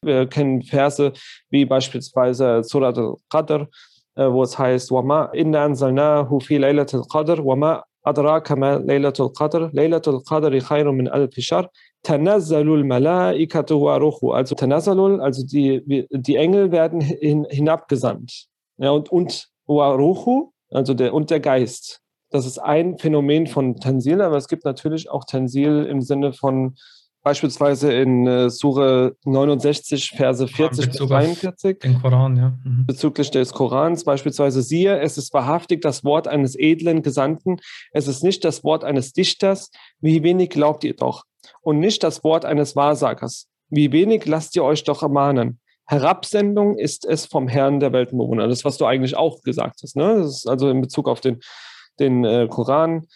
[0.00, 1.12] Wir kennen Verse
[1.50, 3.68] wie beispielsweise Surat al-Qadr,
[4.14, 9.70] äh, wo es heißt, وَمَا إِنَّا أَنزَلْنَاهُ فِي لَيْلَةِ الْقَدْرِ وَمَا أَدْرَاكَ مَا لَيْلَةُ الْقَدْرِ
[9.74, 11.68] لَيْلَةُ الْقَدْرِ خَيْرٌ مِنْ أَلْفِ شَهْرٍ
[12.02, 14.32] Tanazzalul Malaikatu wa Ruhu.
[14.32, 18.46] Also Tanazzalul, also die, die Engel werden hin, hinabgesandt.
[18.78, 22.00] Ja, und, und wa Ruhu, also der, und der Geist.
[22.30, 26.76] Das ist ein Phänomen von Tansil, aber es gibt natürlich auch Tansil im Sinne von
[27.23, 31.79] beispielsweise in äh, Sure 69, Verse 40 bis 42.
[31.79, 32.53] Den Koran, ja.
[32.63, 32.85] Mhm.
[32.85, 37.57] Bezüglich des Korans, beispielsweise siehe, es ist wahrhaftig das Wort eines edlen Gesandten,
[37.91, 39.71] es ist nicht das Wort eines Dichters,
[40.01, 41.23] wie wenig glaubt ihr doch
[41.61, 43.47] und nicht das Wort eines Wahrsagers.
[43.69, 45.59] Wie wenig lasst ihr euch doch ermahnen.
[45.85, 48.47] Herabsendung ist es vom Herrn der Weltenbewohner.
[48.47, 49.95] Das, was du eigentlich auch gesagt hast.
[49.95, 50.19] Ne?
[50.19, 51.39] Das ist also in Bezug auf den,
[51.99, 53.07] den äh, Koran,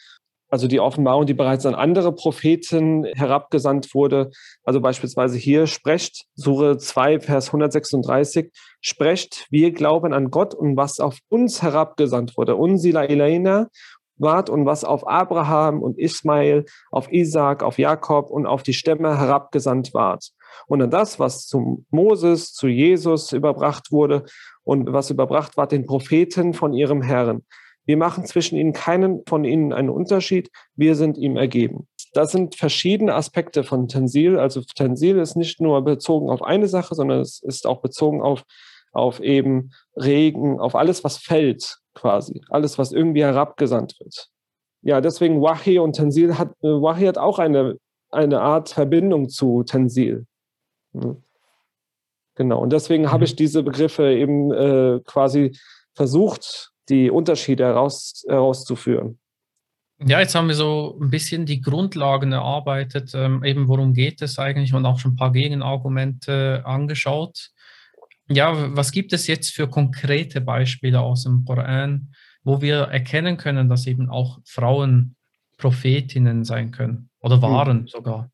[0.49, 4.31] also die Offenbarung, die bereits an andere Propheten herabgesandt wurde.
[4.63, 10.99] Also beispielsweise hier sprecht, Sure 2, Vers 136, sprecht, wir glauben an Gott und was
[10.99, 12.55] auf uns herabgesandt wurde.
[12.55, 13.67] Unsila Ilaina
[14.19, 19.17] ward und was auf Abraham und Ismael, auf Isaac, auf Jakob und auf die Stämme
[19.19, 20.31] herabgesandt ward.
[20.67, 24.25] Und an das, was zu Moses, zu Jesus überbracht wurde
[24.63, 27.43] und was überbracht ward den Propheten von ihrem Herrn.
[27.87, 30.51] Wir machen zwischen ihnen keinen von ihnen einen Unterschied.
[30.75, 31.87] Wir sind ihm ergeben.
[32.13, 34.37] Das sind verschiedene Aspekte von Tensil.
[34.37, 38.43] Also Tensil ist nicht nur bezogen auf eine Sache, sondern es ist auch bezogen auf,
[38.91, 42.41] auf eben Regen, auf alles, was fällt quasi.
[42.49, 44.27] Alles, was irgendwie herabgesandt wird.
[44.81, 47.77] Ja, deswegen Wahi und Tansil hat, äh, Wahi hat auch eine,
[48.11, 50.25] eine Art Verbindung zu Tansil.
[50.93, 51.23] Hm.
[52.35, 53.11] Genau, und deswegen mhm.
[53.11, 55.57] habe ich diese Begriffe eben äh, quasi
[55.95, 59.19] versucht, die Unterschiede heraus, herauszuführen.
[59.99, 64.37] Ja, jetzt haben wir so ein bisschen die Grundlagen erarbeitet, ähm, eben worum geht es
[64.37, 67.49] eigentlich und auch schon ein paar Gegenargumente angeschaut.
[68.29, 72.13] Ja, was gibt es jetzt für konkrete Beispiele aus dem Koran,
[72.43, 75.15] wo wir erkennen können, dass eben auch Frauen
[75.57, 77.41] Prophetinnen sein können oder hm.
[77.41, 77.87] waren mhm.
[77.87, 78.31] sogar?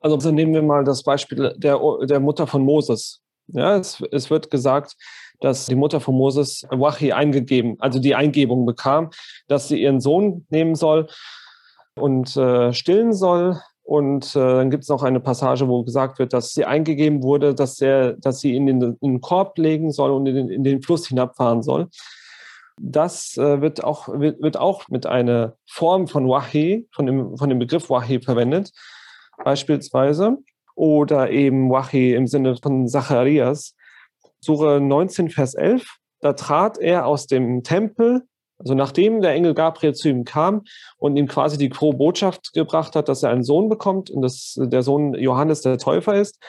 [0.00, 3.22] Also nehmen wir mal das Beispiel der, der Mutter von Moses.
[3.48, 4.96] Ja, es, es wird gesagt,
[5.40, 9.10] dass die Mutter von Moses Wahi eingegeben, also die Eingebung bekam,
[9.48, 11.08] dass sie ihren Sohn nehmen soll
[11.94, 16.32] und äh, stillen soll und äh, dann gibt es noch eine Passage, wo gesagt wird,
[16.32, 20.10] dass sie eingegeben wurde, dass, der, dass sie in den, in den Korb legen soll
[20.10, 21.86] und in den, in den Fluss hinabfahren soll.
[22.80, 27.48] Das äh, wird, auch, wird, wird auch mit einer Form von Wahi, von dem, von
[27.48, 28.72] dem Begriff Wahi verwendet,
[29.44, 30.38] beispielsweise.
[30.74, 33.75] Oder eben Wahi im Sinne von Zacharias.
[34.40, 35.96] Sure 19, Vers 11.
[36.20, 38.22] Da trat er aus dem Tempel
[38.58, 40.62] also nachdem der Engel Gabriel zu ihm kam
[40.98, 44.54] und ihm quasi die frohe Botschaft gebracht hat, dass er einen Sohn bekommt und dass
[44.58, 46.42] der Sohn Johannes der Täufer ist,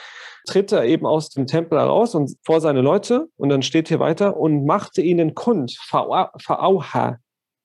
[0.47, 3.99] tritt er eben aus dem Tempel heraus und vor seine Leute und dann steht hier
[3.99, 7.17] weiter und machte ihnen kund, fa'auha.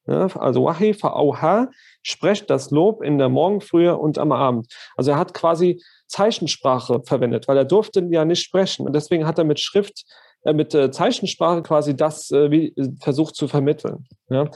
[0.06, 1.68] Ja, also Wahi fa'auha
[2.02, 4.66] sprecht das Lob in der Morgenfrühe und am Abend.
[4.96, 5.80] Also er hat quasi
[6.12, 10.04] Zeichensprache verwendet, weil er durfte ja nicht sprechen und deswegen hat er mit Schrift
[10.44, 14.06] äh, mit äh, Zeichensprache quasi das äh, wie, versucht zu vermitteln.
[14.28, 14.50] Ja.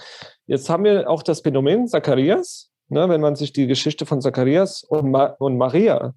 [0.47, 4.83] Jetzt haben wir auch das Phänomen Zacharias, ne, wenn man sich die Geschichte von Zacharias
[4.85, 6.15] und, Ma und Maria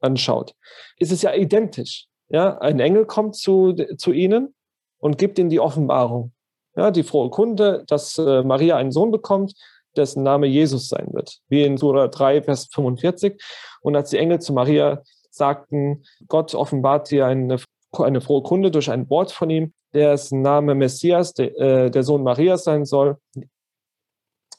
[0.00, 0.54] anschaut,
[0.98, 2.06] ist es ja identisch.
[2.28, 2.58] Ja.
[2.58, 4.54] Ein Engel kommt zu, zu ihnen
[4.98, 6.32] und gibt ihnen die Offenbarung.
[6.74, 9.52] Ja, die frohe Kunde, dass äh, Maria einen Sohn bekommt,
[9.96, 13.40] dessen Name Jesus sein wird, wie in Surah 3, Vers 45.
[13.82, 17.58] Und als die Engel zu Maria sagten, Gott offenbart dir eine
[18.00, 22.22] eine frohe Kunde durch ein Wort von ihm, dessen Name Messias, de, äh, der Sohn
[22.22, 23.18] Marias sein soll,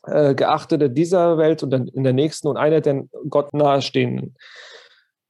[0.06, 4.36] äh, geachtet in dieser Welt und in der nächsten und einer der Gott nahestehenden.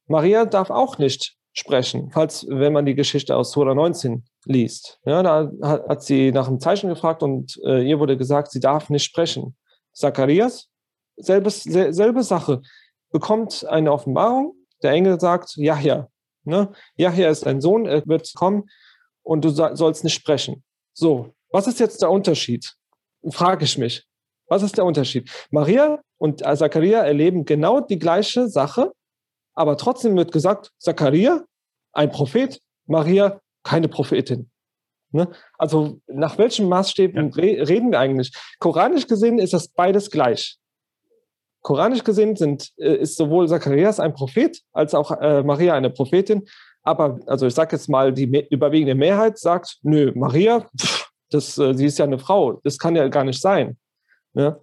[0.07, 4.99] Maria darf auch nicht sprechen, falls, wenn man die Geschichte aus Sura 19 liest.
[5.05, 8.59] Ja, da hat, hat sie nach einem Zeichen gefragt und äh, ihr wurde gesagt, sie
[8.59, 9.55] darf nicht sprechen.
[9.93, 10.69] Zacharias,
[11.17, 12.61] selbes, selbe Sache,
[13.11, 14.55] bekommt eine Offenbarung.
[14.81, 16.07] Der Engel sagt, ja, ja,
[16.43, 16.71] ne?
[16.95, 18.69] Jahja ist ein Sohn, er wird kommen
[19.21, 20.63] und du sollst nicht sprechen.
[20.93, 22.73] So, was ist jetzt der Unterschied?
[23.29, 24.05] Frage ich mich.
[24.47, 25.29] Was ist der Unterschied?
[25.51, 28.91] Maria und Zachariah erleben genau die gleiche Sache,
[29.53, 31.45] aber trotzdem wird gesagt, Zachariah,
[31.93, 34.49] ein Prophet, Maria, keine Prophetin.
[35.13, 35.29] Ne?
[35.59, 37.35] Also nach welchen Maßstäben ja.
[37.35, 38.33] re reden wir eigentlich?
[38.59, 40.57] Koranisch gesehen ist das beides gleich.
[41.61, 46.43] Koranisch gesehen sind, äh, ist sowohl Zacharias ein Prophet als auch äh, Maria eine Prophetin.
[46.81, 51.73] Aber, also ich sage jetzt mal, die überwiegende Mehrheit sagt, nö, Maria, pff, das, äh,
[51.75, 53.77] sie ist ja eine Frau, das kann ja gar nicht sein.
[54.33, 54.59] Ne?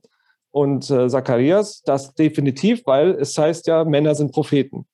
[0.50, 4.86] Und äh, Zacharias, das definitiv, weil es heißt ja, Männer sind Propheten.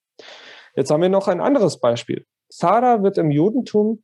[0.76, 2.26] Jetzt haben wir noch ein anderes Beispiel.
[2.50, 4.02] Sarah wird im Judentum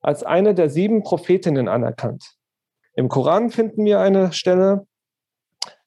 [0.00, 2.24] als eine der sieben Prophetinnen anerkannt.
[2.94, 4.86] Im Koran finden wir eine Stelle,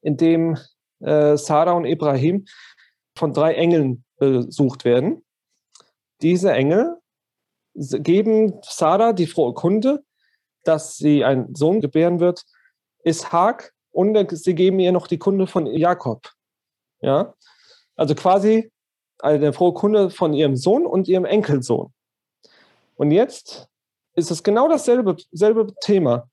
[0.01, 0.57] in dem
[0.99, 2.45] äh, Sarah und Ibrahim
[3.17, 5.23] von drei Engeln besucht werden.
[6.21, 6.97] Diese Engel
[7.73, 10.03] geben Sarah die frohe Kunde,
[10.63, 12.45] dass sie einen Sohn gebären wird,
[13.03, 16.31] Ishak, und sie geben ihr noch die Kunde von Jakob.
[17.01, 17.33] Ja,
[17.95, 18.71] also quasi
[19.19, 21.93] eine frohe Kunde von ihrem Sohn und ihrem Enkelsohn.
[22.95, 23.67] Und jetzt
[24.15, 26.29] ist es genau dasselbe selbe Thema.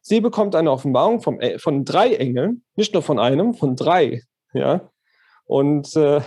[0.00, 4.22] Sie bekommt eine Offenbarung vom, von drei Engeln, nicht nur von einem, von drei.
[4.52, 4.90] Ja?
[5.46, 6.20] Und, äh,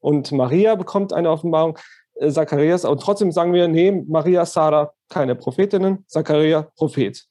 [0.00, 1.78] und Maria bekommt eine Offenbarung,
[2.14, 7.24] äh, Zacharias, und trotzdem sagen wir, nee, Maria, Sarah, keine Prophetinnen, Zachariah, Prophet.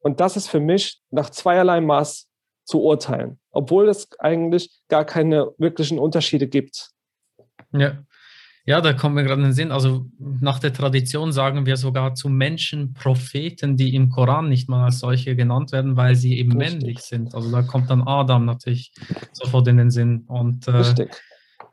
[0.00, 2.28] Und das ist für mich nach zweierlei Maß
[2.64, 6.90] zu urteilen, obwohl es eigentlich gar keine wirklichen Unterschiede gibt.
[7.72, 8.04] Ja.
[8.66, 9.72] Ja, da kommt mir gerade in den Sinn.
[9.72, 14.84] Also nach der Tradition sagen wir sogar zu Menschen Propheten, die im Koran nicht mal
[14.84, 16.80] als solche genannt werden, weil sie eben Richtig.
[16.80, 17.34] männlich sind.
[17.34, 18.92] Also da kommt dann Adam natürlich
[19.32, 20.24] sofort in den Sinn.
[20.26, 21.08] Und äh,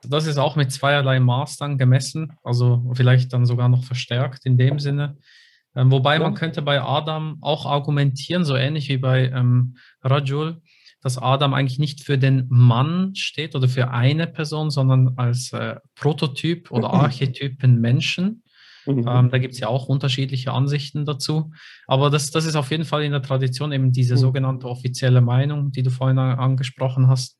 [0.04, 4.58] das ist auch mit zweierlei Maß dann gemessen, also vielleicht dann sogar noch verstärkt in
[4.58, 5.18] dem Sinne.
[5.76, 6.22] Ähm, wobei ja.
[6.22, 10.62] man könnte bei Adam auch argumentieren, so ähnlich wie bei ähm, Rajul,
[11.02, 15.76] dass Adam eigentlich nicht für den Mann steht oder für eine Person, sondern als äh,
[15.96, 18.44] Prototyp oder Archetypen Menschen.
[18.86, 19.06] Mhm.
[19.08, 21.52] Ähm, da gibt es ja auch unterschiedliche Ansichten dazu.
[21.88, 24.20] Aber das, das ist auf jeden Fall in der Tradition eben diese mhm.
[24.20, 27.37] sogenannte offizielle Meinung, die du vorhin angesprochen hast,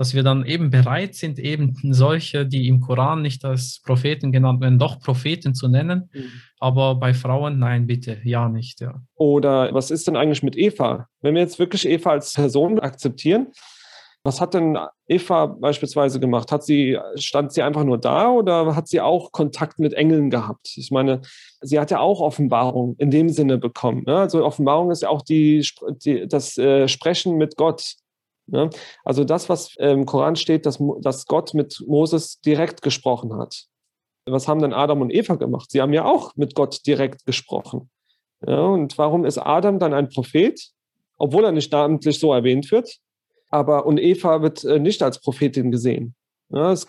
[0.00, 4.62] dass wir dann eben bereit sind, eben solche, die im Koran nicht als Propheten genannt
[4.62, 6.08] werden, doch Propheten zu nennen.
[6.14, 6.24] Mhm.
[6.58, 8.80] Aber bei Frauen, nein, bitte, ja nicht.
[8.80, 8.94] Ja.
[9.16, 11.06] Oder was ist denn eigentlich mit Eva?
[11.20, 13.48] Wenn wir jetzt wirklich Eva als Person akzeptieren,
[14.22, 16.50] was hat denn Eva beispielsweise gemacht?
[16.50, 20.72] Hat sie, stand sie einfach nur da oder hat sie auch Kontakt mit Engeln gehabt?
[20.76, 21.20] Ich meine,
[21.60, 24.04] sie hat ja auch Offenbarung in dem Sinne bekommen.
[24.06, 24.16] Ne?
[24.16, 25.62] Also Offenbarung ist ja auch die,
[26.02, 27.96] die das äh, Sprechen mit Gott.
[28.50, 28.70] Ne?
[29.04, 33.64] Also das, was im Koran steht, dass, dass Gott mit Moses direkt gesprochen hat.
[34.26, 35.70] Was haben denn Adam und Eva gemacht?
[35.70, 37.90] Sie haben ja auch mit Gott direkt gesprochen.
[38.46, 40.60] Ja, und warum ist Adam dann ein Prophet,
[41.18, 42.98] obwohl er nicht namentlich so erwähnt wird?
[43.50, 46.14] Aber und Eva wird äh, nicht als Prophetin gesehen.
[46.50, 46.86] Ja, es,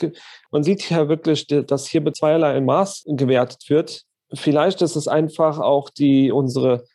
[0.52, 4.04] man sieht ja wirklich, dass hier mit zweierlei Maß gewertet wird.
[4.34, 6.86] Vielleicht ist es einfach auch die unsere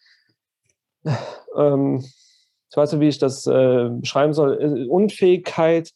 [1.57, 2.05] ähm,
[2.71, 5.93] ich weiß nicht, wie ich das äh, schreiben soll, äh, Unfähigkeit,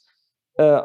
[0.55, 0.83] äh,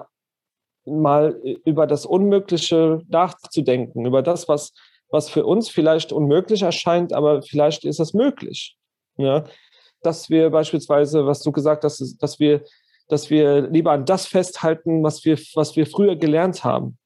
[0.86, 4.74] mal über das Unmögliche nachzudenken, über das, was,
[5.10, 8.78] was für uns vielleicht unmöglich erscheint, aber vielleicht ist es möglich.
[9.18, 9.46] Ja?
[10.02, 12.64] Dass wir beispielsweise, was du gesagt hast, dass wir,
[13.08, 16.98] dass wir lieber an das festhalten, was wir, was wir früher gelernt haben.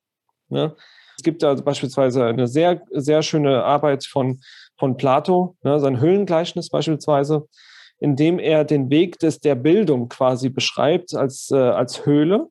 [0.50, 0.76] Ja?
[1.18, 4.42] Es gibt da beispielsweise eine sehr, sehr schöne Arbeit von,
[4.78, 7.48] von Plato, ja, sein Höhlengleichnis beispielsweise,
[8.00, 12.48] in dem er den Weg des, der Bildung quasi beschreibt als, äh, als Höhle.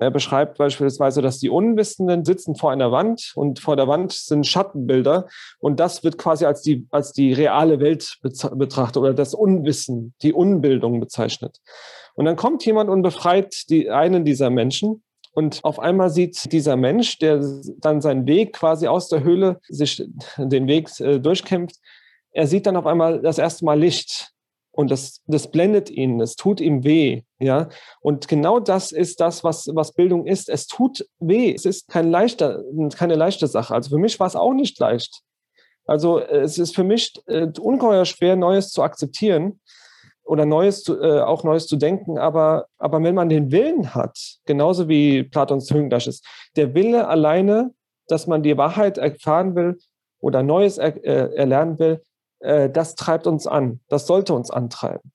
[0.00, 4.46] Er beschreibt beispielsweise, dass die Unwissenden sitzen vor einer Wand und vor der Wand sind
[4.46, 5.26] Schattenbilder
[5.58, 10.32] und das wird quasi als die, als die reale Welt betrachtet oder das Unwissen, die
[10.32, 11.58] Unbildung bezeichnet.
[12.14, 15.02] Und dann kommt jemand und befreit die, einen dieser Menschen
[15.32, 17.44] und auf einmal sieht dieser Mensch, der
[17.78, 20.04] dann seinen Weg quasi aus der Höhle sich
[20.36, 21.76] den Weg äh, durchkämpft,
[22.30, 24.32] er sieht dann auf einmal das erste Mal Licht
[24.72, 27.68] und das, das blendet ihn, es tut ihm weh, ja.
[28.00, 30.48] Und genau das ist das, was, was Bildung ist.
[30.48, 31.52] Es tut weh.
[31.52, 32.62] Es ist kein leichter,
[32.96, 33.74] keine leichte Sache.
[33.74, 35.22] Also für mich war es auch nicht leicht.
[35.84, 39.60] Also es ist für mich äh, ungeheuer schwer, Neues zu akzeptieren
[40.22, 44.18] oder Neues zu, äh, auch Neues zu denken, aber, aber wenn man den Willen hat,
[44.44, 46.24] genauso wie Platons Hüngdasch ist,
[46.56, 47.72] der Wille alleine,
[48.06, 49.78] dass man die Wahrheit erfahren will
[50.20, 52.02] oder Neues er, äh, erlernen will,
[52.40, 53.80] äh, das treibt uns an.
[53.88, 55.12] Das sollte uns antreiben.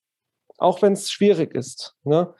[0.57, 2.33] Auch wenn es schwierig ist, ne?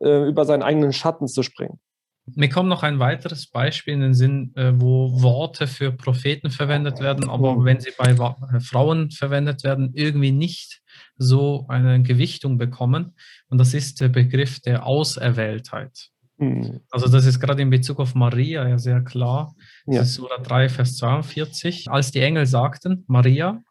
[0.00, 1.78] Äh, über seinen eigenen Schatten zu springen.
[2.26, 7.00] Mir kommt noch ein weiteres Beispiel in den Sinn, äh, wo Worte für Propheten verwendet
[7.00, 10.82] werden, aber wenn sie bei äh, Frauen verwendet werden, irgendwie nicht
[11.16, 13.16] so eine Gewichtung bekommen.
[13.48, 16.10] Und das ist der Begriff der Auserwähltheit.
[16.38, 16.80] Mhm.
[16.90, 19.54] Also das ist gerade in Bezug auf Maria ja sehr klar.
[19.86, 20.02] Das ja.
[20.02, 21.90] ist Sura 3, Vers 42.
[21.90, 23.62] Als die Engel sagten, Maria,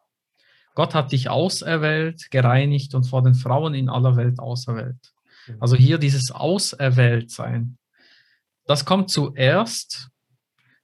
[0.74, 5.12] Gott hat dich auserwählt, gereinigt und vor den Frauen in aller Welt auserwählt.
[5.46, 5.56] Mhm.
[5.60, 7.78] Also hier dieses Auserwähltsein
[8.66, 10.08] das kommt zuerst,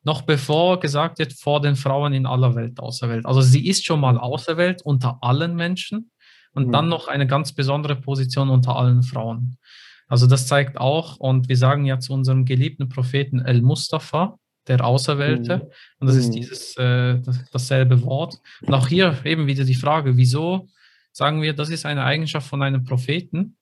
[0.03, 3.27] noch bevor gesagt wird, vor den Frauen in aller Welt auserwählt.
[3.27, 6.11] Also sie ist schon mal auserwählt unter allen Menschen
[6.55, 6.73] und mhm.
[6.73, 9.59] dann noch eine ganz besondere Position unter allen Frauen.
[10.07, 14.85] Also das zeigt auch, und wir sagen ja zu unserem geliebten Propheten El Mustafa, der
[14.85, 15.63] Auserwählte, mhm.
[16.01, 16.33] und das ist mhm.
[16.33, 18.39] dieses äh, das, dasselbe Wort.
[18.63, 20.69] Und auch hier eben wieder die Frage, wieso
[21.13, 23.57] sagen wir, das ist eine Eigenschaft von einem Propheten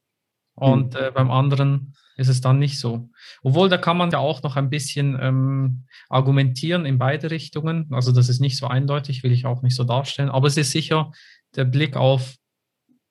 [0.55, 1.01] und mhm.
[1.01, 3.11] äh, beim anderen ist es dann nicht so.
[3.43, 7.89] Obwohl, da kann man ja auch noch ein bisschen ähm, argumentieren in beide Richtungen.
[7.91, 10.31] Also das ist nicht so eindeutig, will ich auch nicht so darstellen.
[10.31, 11.13] Aber es ist sicher
[11.55, 12.37] der Blick auf,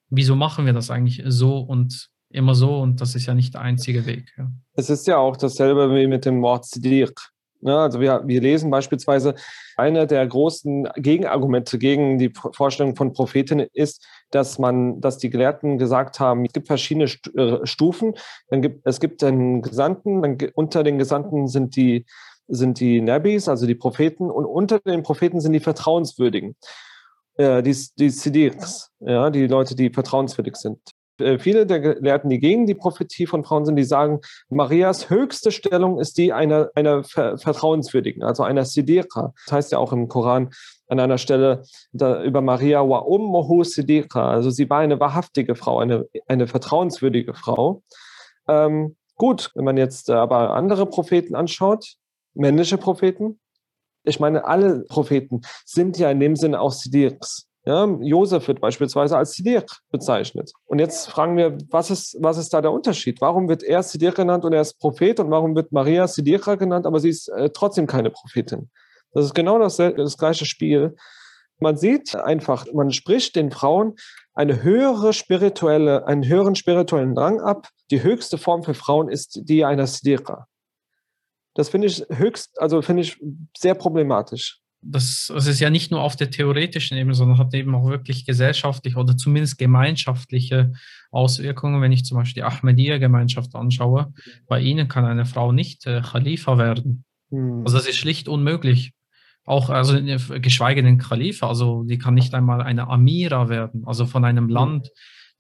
[0.09, 3.61] wieso machen wir das eigentlich so und immer so und das ist ja nicht der
[3.61, 4.33] einzige Weg.
[4.37, 4.51] Ja.
[4.73, 7.13] Es ist ja auch dasselbe wie mit dem Wort Siddiq.
[7.65, 9.33] Ja, also wir, wir lesen beispielsweise,
[9.75, 15.79] eine der großen Gegenargumente gegen die Vorstellung von Prophetinnen ist, dass man, dass die Gelehrten
[15.79, 18.13] gesagt haben, es gibt verschiedene äh, Stufen.
[18.49, 22.05] Dann gibt, es gibt einen Gesandten, dann unter den Gesandten sind die,
[22.47, 26.55] sind die Nabis, also die Propheten, und unter den Propheten sind die Vertrauenswürdigen.
[27.37, 30.79] Äh, die, die Siddiqs, ja, die Leute, die vertrauenswürdig sind.
[31.19, 35.51] Äh, viele der Gelehrten, die gegen die Prophetie von Frauen sind, die sagen, Marias höchste
[35.51, 39.33] Stellung ist die einer, einer Vertrauenswürdigen, also einer Siddiqa.
[39.45, 40.49] Das heißt ja auch im Koran
[40.87, 41.63] an einer Stelle
[41.93, 44.29] über Maria wa ummuhu Siddiqa.
[44.29, 47.81] Also sie war eine wahrhaftige Frau, eine, eine vertrauenswürdige Frau.
[48.47, 51.95] Ähm, gut, wenn man jetzt aber andere Propheten anschaut,
[52.33, 53.39] männliche Propheten,
[54.03, 57.47] ich meine, alle Propheten sind ja in dem Sinne auch Siddiqs.
[57.67, 60.53] Ja, Josef wird beispielsweise als Siddiq bezeichnet.
[60.65, 63.21] Und jetzt fragen wir, was ist, was ist da der Unterschied?
[63.21, 66.85] Warum wird er Siddiq genannt und er ist Prophet und warum wird Maria Siddiqa genannt,
[66.85, 68.69] aber sie ist äh, trotzdem keine Prophetin?
[69.13, 70.95] Das ist genau das, das gleiche Spiel.
[71.57, 73.95] Man sieht einfach, man spricht den Frauen
[74.35, 77.69] eine höhere spirituelle, einen höheren spirituellen Drang ab.
[77.89, 80.47] Die höchste Form für Frauen ist die einer Siddiqa.
[81.55, 83.19] Das finde ich höchst, also finde ich
[83.57, 87.73] sehr problematisch das, das ist ja nicht nur auf der theoretischen Ebene, sondern hat eben
[87.73, 90.73] auch wirklich gesellschaftliche oder zumindest gemeinschaftliche
[91.11, 91.81] Auswirkungen.
[91.81, 94.13] Wenn ich zum Beispiel die Ahmadiyya-Gemeinschaft anschaue,
[94.47, 97.03] bei ihnen kann eine Frau nicht äh, Khalifa werden.
[97.31, 97.63] Hm.
[97.65, 98.93] Also das ist schlicht unmöglich.
[99.43, 99.99] Auch, also
[100.39, 104.49] geschweige denn Khalifa, also die kann nicht einmal eine Amira werden, also von einem hm.
[104.49, 104.89] Land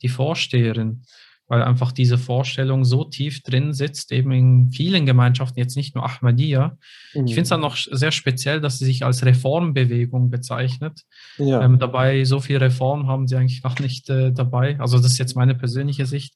[0.01, 1.03] die Vorsteherin
[1.47, 6.05] weil einfach diese Vorstellung so tief drin sitzt, eben in vielen Gemeinschaften, jetzt nicht nur
[6.05, 6.77] Ahmadiyya.
[7.13, 7.25] Mhm.
[7.25, 11.01] Ich finde es dann noch sehr speziell, dass sie sich als Reformbewegung bezeichnet.
[11.37, 11.61] Ja.
[11.61, 14.79] Ähm, dabei, so viel Reform haben sie eigentlich gar nicht äh, dabei.
[14.79, 16.35] Also das ist jetzt meine persönliche Sicht.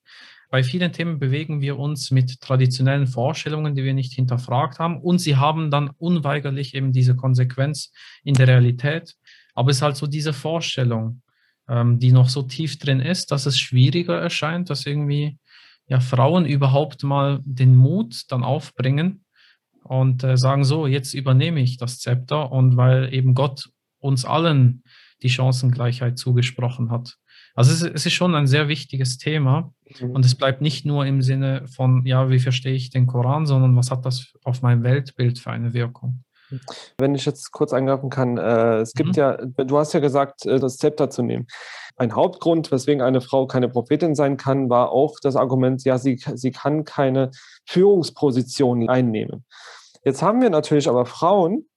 [0.51, 4.99] Bei vielen Themen bewegen wir uns mit traditionellen Vorstellungen, die wir nicht hinterfragt haben.
[4.99, 7.91] Und sie haben dann unweigerlich eben diese Konsequenz
[8.23, 9.15] in der Realität.
[9.53, 11.21] Aber es ist halt so diese Vorstellung
[11.69, 15.37] ähm, die noch so tief drin ist, dass es schwieriger erscheint, dass irgendwie
[15.87, 19.25] ja, Frauen überhaupt mal den Mut dann aufbringen
[19.83, 24.83] und äh, sagen, so, jetzt übernehme ich das Zepter und weil eben Gott uns allen
[25.21, 27.17] die Chancengleichheit zugesprochen hat.
[27.55, 30.11] Also es, es ist schon ein sehr wichtiges Thema mhm.
[30.11, 33.75] und es bleibt nicht nur im Sinne von, ja, wie verstehe ich den Koran, sondern
[33.75, 36.23] was hat das auf mein Weltbild für eine Wirkung.
[36.97, 39.15] Wenn ich jetzt kurz eingreifen kann, äh, es gibt mhm.
[39.15, 41.47] ja, du hast ja gesagt, äh, das Zepter zu nehmen.
[41.95, 46.21] Ein Hauptgrund, weswegen eine Frau keine Prophetin sein kann, war auch das Argument, ja, sie,
[46.35, 47.31] sie kann keine
[47.65, 49.45] Führungsposition einnehmen.
[50.03, 51.67] Jetzt haben wir natürlich aber Frauen,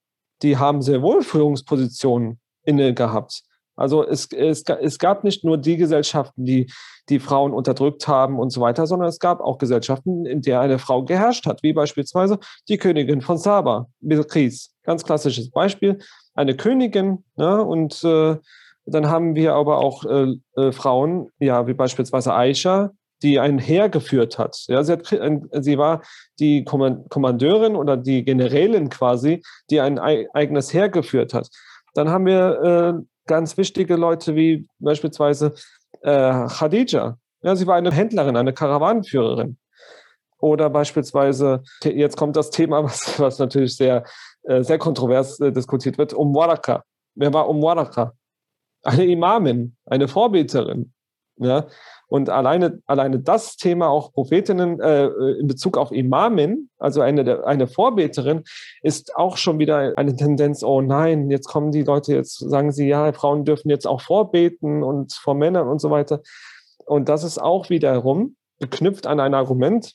[0.42, 3.42] die haben sehr wohl Führungspositionen inne gehabt.
[3.76, 6.70] Also es, es, es gab nicht nur die Gesellschaften, die
[7.08, 10.78] die Frauen unterdrückt haben und so weiter, sondern es gab auch Gesellschaften, in der eine
[10.78, 14.72] Frau geherrscht hat, wie beispielsweise die Königin von Saba, Bilqis.
[14.84, 15.98] Ganz klassisches Beispiel.
[16.34, 18.36] Eine Königin ne, und äh,
[18.84, 22.90] dann haben wir aber auch äh, äh, Frauen, ja, wie beispielsweise Aisha,
[23.22, 24.64] die ein Heer geführt hat.
[24.66, 26.02] Ja, sie, hat, sie war
[26.40, 31.48] die Kommandeurin oder die Generälin quasi, die ein eigenes Heer geführt hat.
[31.94, 32.60] Dann haben wir
[32.98, 35.54] äh, ganz wichtige Leute wie beispielsweise
[36.02, 37.18] äh, Khadija.
[37.42, 39.58] Ja, sie war eine Händlerin, eine Karawanenführerin.
[40.38, 44.04] Oder beispielsweise, jetzt kommt das Thema, was, was natürlich sehr,
[44.44, 46.82] äh, sehr kontrovers äh, diskutiert wird, um Waraka.
[47.14, 48.12] Wer war um Waraka?
[48.82, 50.92] Eine Imamin, eine Vorbeterin.
[51.44, 51.66] Ja?
[52.08, 55.06] Und alleine, alleine das Thema auch Prophetinnen äh,
[55.40, 58.44] in Bezug auf Imamin, also eine, eine Vorbeterin,
[58.82, 62.86] ist auch schon wieder eine Tendenz, oh nein, jetzt kommen die Leute, jetzt sagen sie,
[62.86, 66.20] ja, Frauen dürfen jetzt auch vorbeten und vor Männern und so weiter.
[66.84, 69.94] Und das ist auch wiederum geknüpft an ein Argument,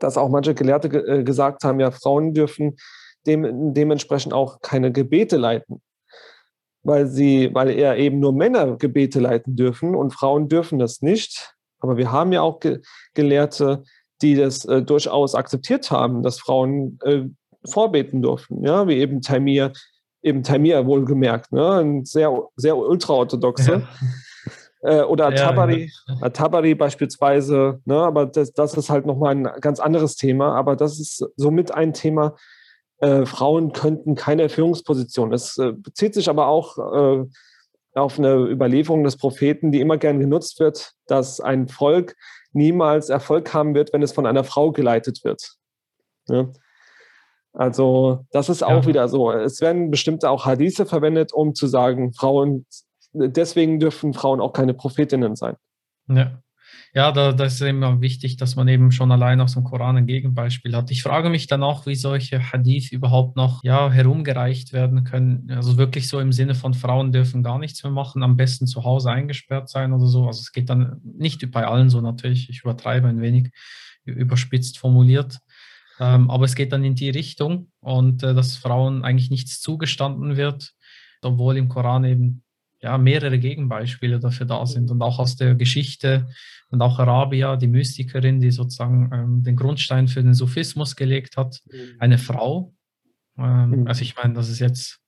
[0.00, 2.76] dass auch manche Gelehrte ge äh, gesagt haben, ja, Frauen dürfen
[3.26, 5.80] dem, dementsprechend auch keine Gebete leiten,
[6.84, 11.54] weil sie, weil eher eben nur Männer Gebete leiten dürfen und Frauen dürfen das nicht.
[11.80, 12.80] Aber wir haben ja auch Ge
[13.14, 13.82] Gelehrte,
[14.22, 17.24] die das äh, durchaus akzeptiert haben, dass Frauen äh,
[17.68, 19.72] vorbeten durften, ja, wie eben Taimir,
[20.22, 23.72] eben Taimir wohlgemerkt, ne, ein sehr, sehr ultraorthodoxe.
[23.72, 23.88] Ja.
[24.84, 26.22] Äh, oder Atabari, ja, ja.
[26.26, 27.96] Atabari beispielsweise, ne?
[27.96, 30.54] aber das, das ist halt nochmal ein ganz anderes Thema.
[30.54, 32.36] Aber das ist somit ein Thema,
[33.04, 35.32] äh, Frauen könnten keine Führungsposition.
[35.32, 37.24] Es äh, bezieht sich aber auch äh,
[37.94, 42.16] auf eine Überlieferung des Propheten, die immer gern genutzt wird, dass ein Volk
[42.52, 45.56] niemals Erfolg haben wird, wenn es von einer Frau geleitet wird.
[46.28, 46.52] Ne?
[47.52, 48.86] Also das ist auch ja.
[48.86, 49.30] wieder so.
[49.30, 52.66] Es werden bestimmte auch Hadithe verwendet, um zu sagen, Frauen
[53.12, 55.56] deswegen dürfen Frauen auch keine Prophetinnen sein.
[56.08, 56.42] Ja.
[56.96, 60.06] Ja, da, da ist immer wichtig, dass man eben schon allein aus dem Koran ein
[60.06, 60.92] Gegenbeispiel hat.
[60.92, 65.50] Ich frage mich dann auch, wie solche Hadith überhaupt noch ja, herumgereicht werden können.
[65.50, 68.84] Also wirklich so im Sinne von Frauen dürfen gar nichts mehr machen, am besten zu
[68.84, 70.28] Hause eingesperrt sein oder so.
[70.28, 73.50] Also es geht dann nicht bei allen so natürlich, ich übertreibe ein wenig,
[74.04, 75.40] überspitzt formuliert.
[75.98, 80.36] Ähm, aber es geht dann in die Richtung und äh, dass Frauen eigentlich nichts zugestanden
[80.36, 80.74] wird,
[81.22, 82.43] obwohl im Koran eben
[82.84, 86.28] ja, mehrere Gegenbeispiele dafür da sind und auch aus der Geschichte
[86.70, 91.62] und auch Arabia, die Mystikerin, die sozusagen ähm, den Grundstein für den Sufismus gelegt hat,
[91.72, 91.96] mhm.
[91.98, 92.74] eine Frau.
[93.38, 93.86] Ähm, mhm.
[93.86, 95.00] Also ich meine, das ist jetzt,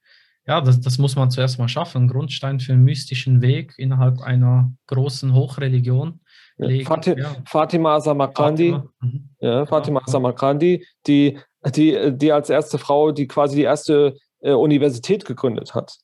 [0.46, 4.22] ja, das, das muss man zuerst mal schaffen, einen Grundstein für einen mystischen Weg innerhalb
[4.22, 6.20] einer großen Hochreligion.
[6.58, 6.86] Legen.
[6.86, 7.36] Fatima, ja.
[7.44, 8.92] Fatima Samarkandi, Fatima.
[9.02, 9.28] Mhm.
[9.40, 10.10] Ja, Fatima ja.
[10.10, 11.38] Samarkandi, die,
[11.74, 15.98] die, die als erste Frau, die quasi die erste äh, Universität gegründet hat.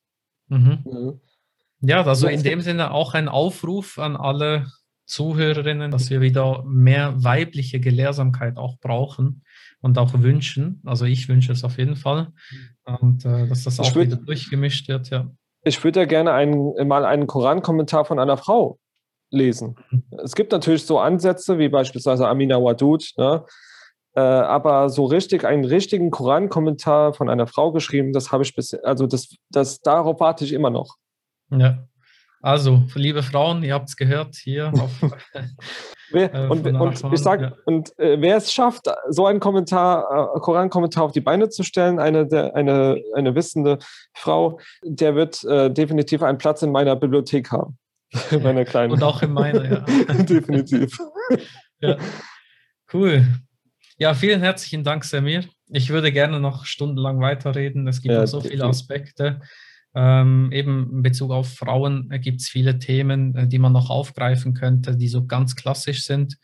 [0.49, 0.79] Mhm.
[0.85, 1.21] mhm.
[1.83, 4.67] Ja, also in dem Sinne auch ein Aufruf an alle
[5.07, 9.45] Zuhörerinnen, dass wir wieder mehr weibliche Gelehrsamkeit auch brauchen
[9.81, 10.81] und auch wünschen.
[10.87, 12.33] Also ich wünsche es auf jeden Fall.
[12.85, 15.29] Und äh, dass das auch wieder durchgemischt wird, ja.
[15.65, 18.79] Ich würde ja gerne einen, mal einen Koran-Kommentar von einer Frau
[19.31, 19.77] lesen.
[19.91, 20.05] Mhm.
[20.23, 23.45] Es gibt natürlich so Ansätze wie beispielsweise Amina Wadud, ne?
[24.15, 28.75] Äh, aber so richtig einen richtigen Koran-Kommentar von einer Frau geschrieben, das habe ich bis,
[28.75, 30.97] also das, das, darauf warte ich immer noch.
[31.61, 31.87] Ja.
[32.41, 34.73] Also, liebe Frauen, ihr habt es gehört hier.
[34.79, 34.91] Auf,
[36.13, 37.53] äh, und, und ich sage, ja.
[37.65, 41.99] und äh, wer es schafft, so einen Kommentar, äh, Koran-Kommentar auf die Beine zu stellen,
[41.99, 43.79] eine, der, eine, eine wissende
[44.13, 47.79] Frau, der wird äh, definitiv einen Platz in meiner Bibliothek haben.
[48.31, 48.93] in meiner kleinen.
[48.93, 49.79] Und auch in meiner, ja.
[50.23, 50.99] definitiv.
[51.81, 51.97] ja.
[52.93, 53.27] Cool.
[53.99, 55.45] Ja, vielen herzlichen Dank, Samir.
[55.69, 57.87] Ich würde gerne noch stundenlang weiterreden.
[57.89, 59.41] Es gibt ja, so viele Aspekte.
[59.95, 63.91] Ähm, eben in Bezug auf Frauen äh, gibt es viele Themen, äh, die man noch
[63.91, 66.39] aufgreifen könnte, die so ganz klassisch sind.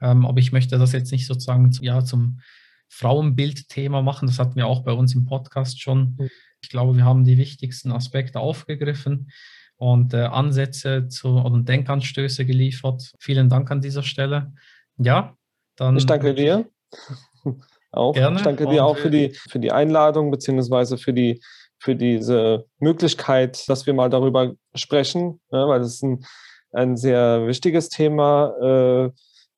[0.00, 2.40] Ähm, aber ich möchte das jetzt nicht sozusagen zu, ja, zum
[2.88, 4.26] Frauenbildthema machen.
[4.26, 6.16] Das hatten wir auch bei uns im Podcast schon.
[6.18, 6.30] Mhm.
[6.60, 9.30] Ich glaube, wir haben die wichtigsten Aspekte aufgegriffen
[9.76, 13.12] und äh, Ansätze zu, oder Denkanstöße geliefert.
[13.20, 14.52] Vielen Dank an dieser Stelle.
[14.96, 15.36] Ja,
[15.76, 15.96] dann.
[15.96, 16.68] Ich danke dir.
[17.90, 18.12] Auch.
[18.12, 18.36] Gerne.
[18.36, 21.40] Ich danke dir auch für die, für die Einladung beziehungsweise für die
[21.80, 26.24] für diese Möglichkeit, dass wir mal darüber sprechen, ne, weil das ist ein,
[26.72, 28.52] ein sehr wichtiges Thema.
[28.60, 29.10] Äh,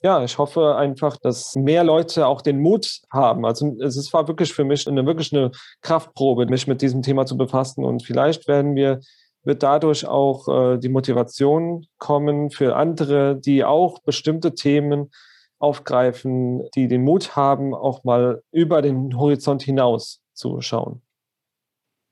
[0.02, 3.44] ja, ich hoffe einfach, dass mehr Leute auch den Mut haben.
[3.44, 5.50] Also es war wirklich für mich eine wirklich eine
[5.82, 7.84] Kraftprobe, mich mit diesem Thema zu befassen.
[7.84, 9.00] Und vielleicht werden wir
[9.42, 15.10] wird dadurch auch äh, die Motivation kommen für andere, die auch bestimmte Themen
[15.58, 21.02] aufgreifen, die den Mut haben, auch mal über den Horizont hinaus zu schauen.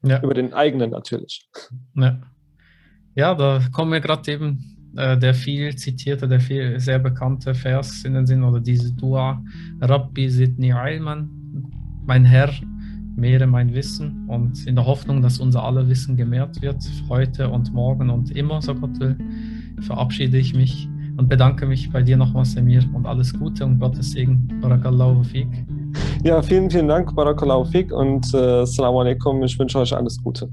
[0.03, 0.23] Ja.
[0.23, 1.49] Über den eigenen natürlich.
[1.95, 2.21] Ja,
[3.15, 8.05] ja da kommen wir gerade eben äh, der viel zitierte, der viel sehr bekannte Vers
[8.05, 9.43] in den Sinn oder diese Dua,
[9.81, 11.31] Rabbi Sidni Ilman,
[12.07, 12.51] mein Herr,
[13.17, 17.73] mehre mein Wissen und in der Hoffnung, dass unser aller Wissen gemehrt wird, heute und
[17.73, 19.17] morgen und immer, so Gott will,
[19.81, 24.13] verabschiede ich mich und bedanke mich bei dir nochmals, Emir, und alles Gute und Gottes
[24.13, 24.49] Segen.
[24.61, 25.67] Barakallahu fiqh.
[26.25, 29.43] Ja, vielen, vielen Dank, Barakallahu Fik und äh, Assalamu alaikum.
[29.43, 30.51] Ich wünsche euch alles Gute.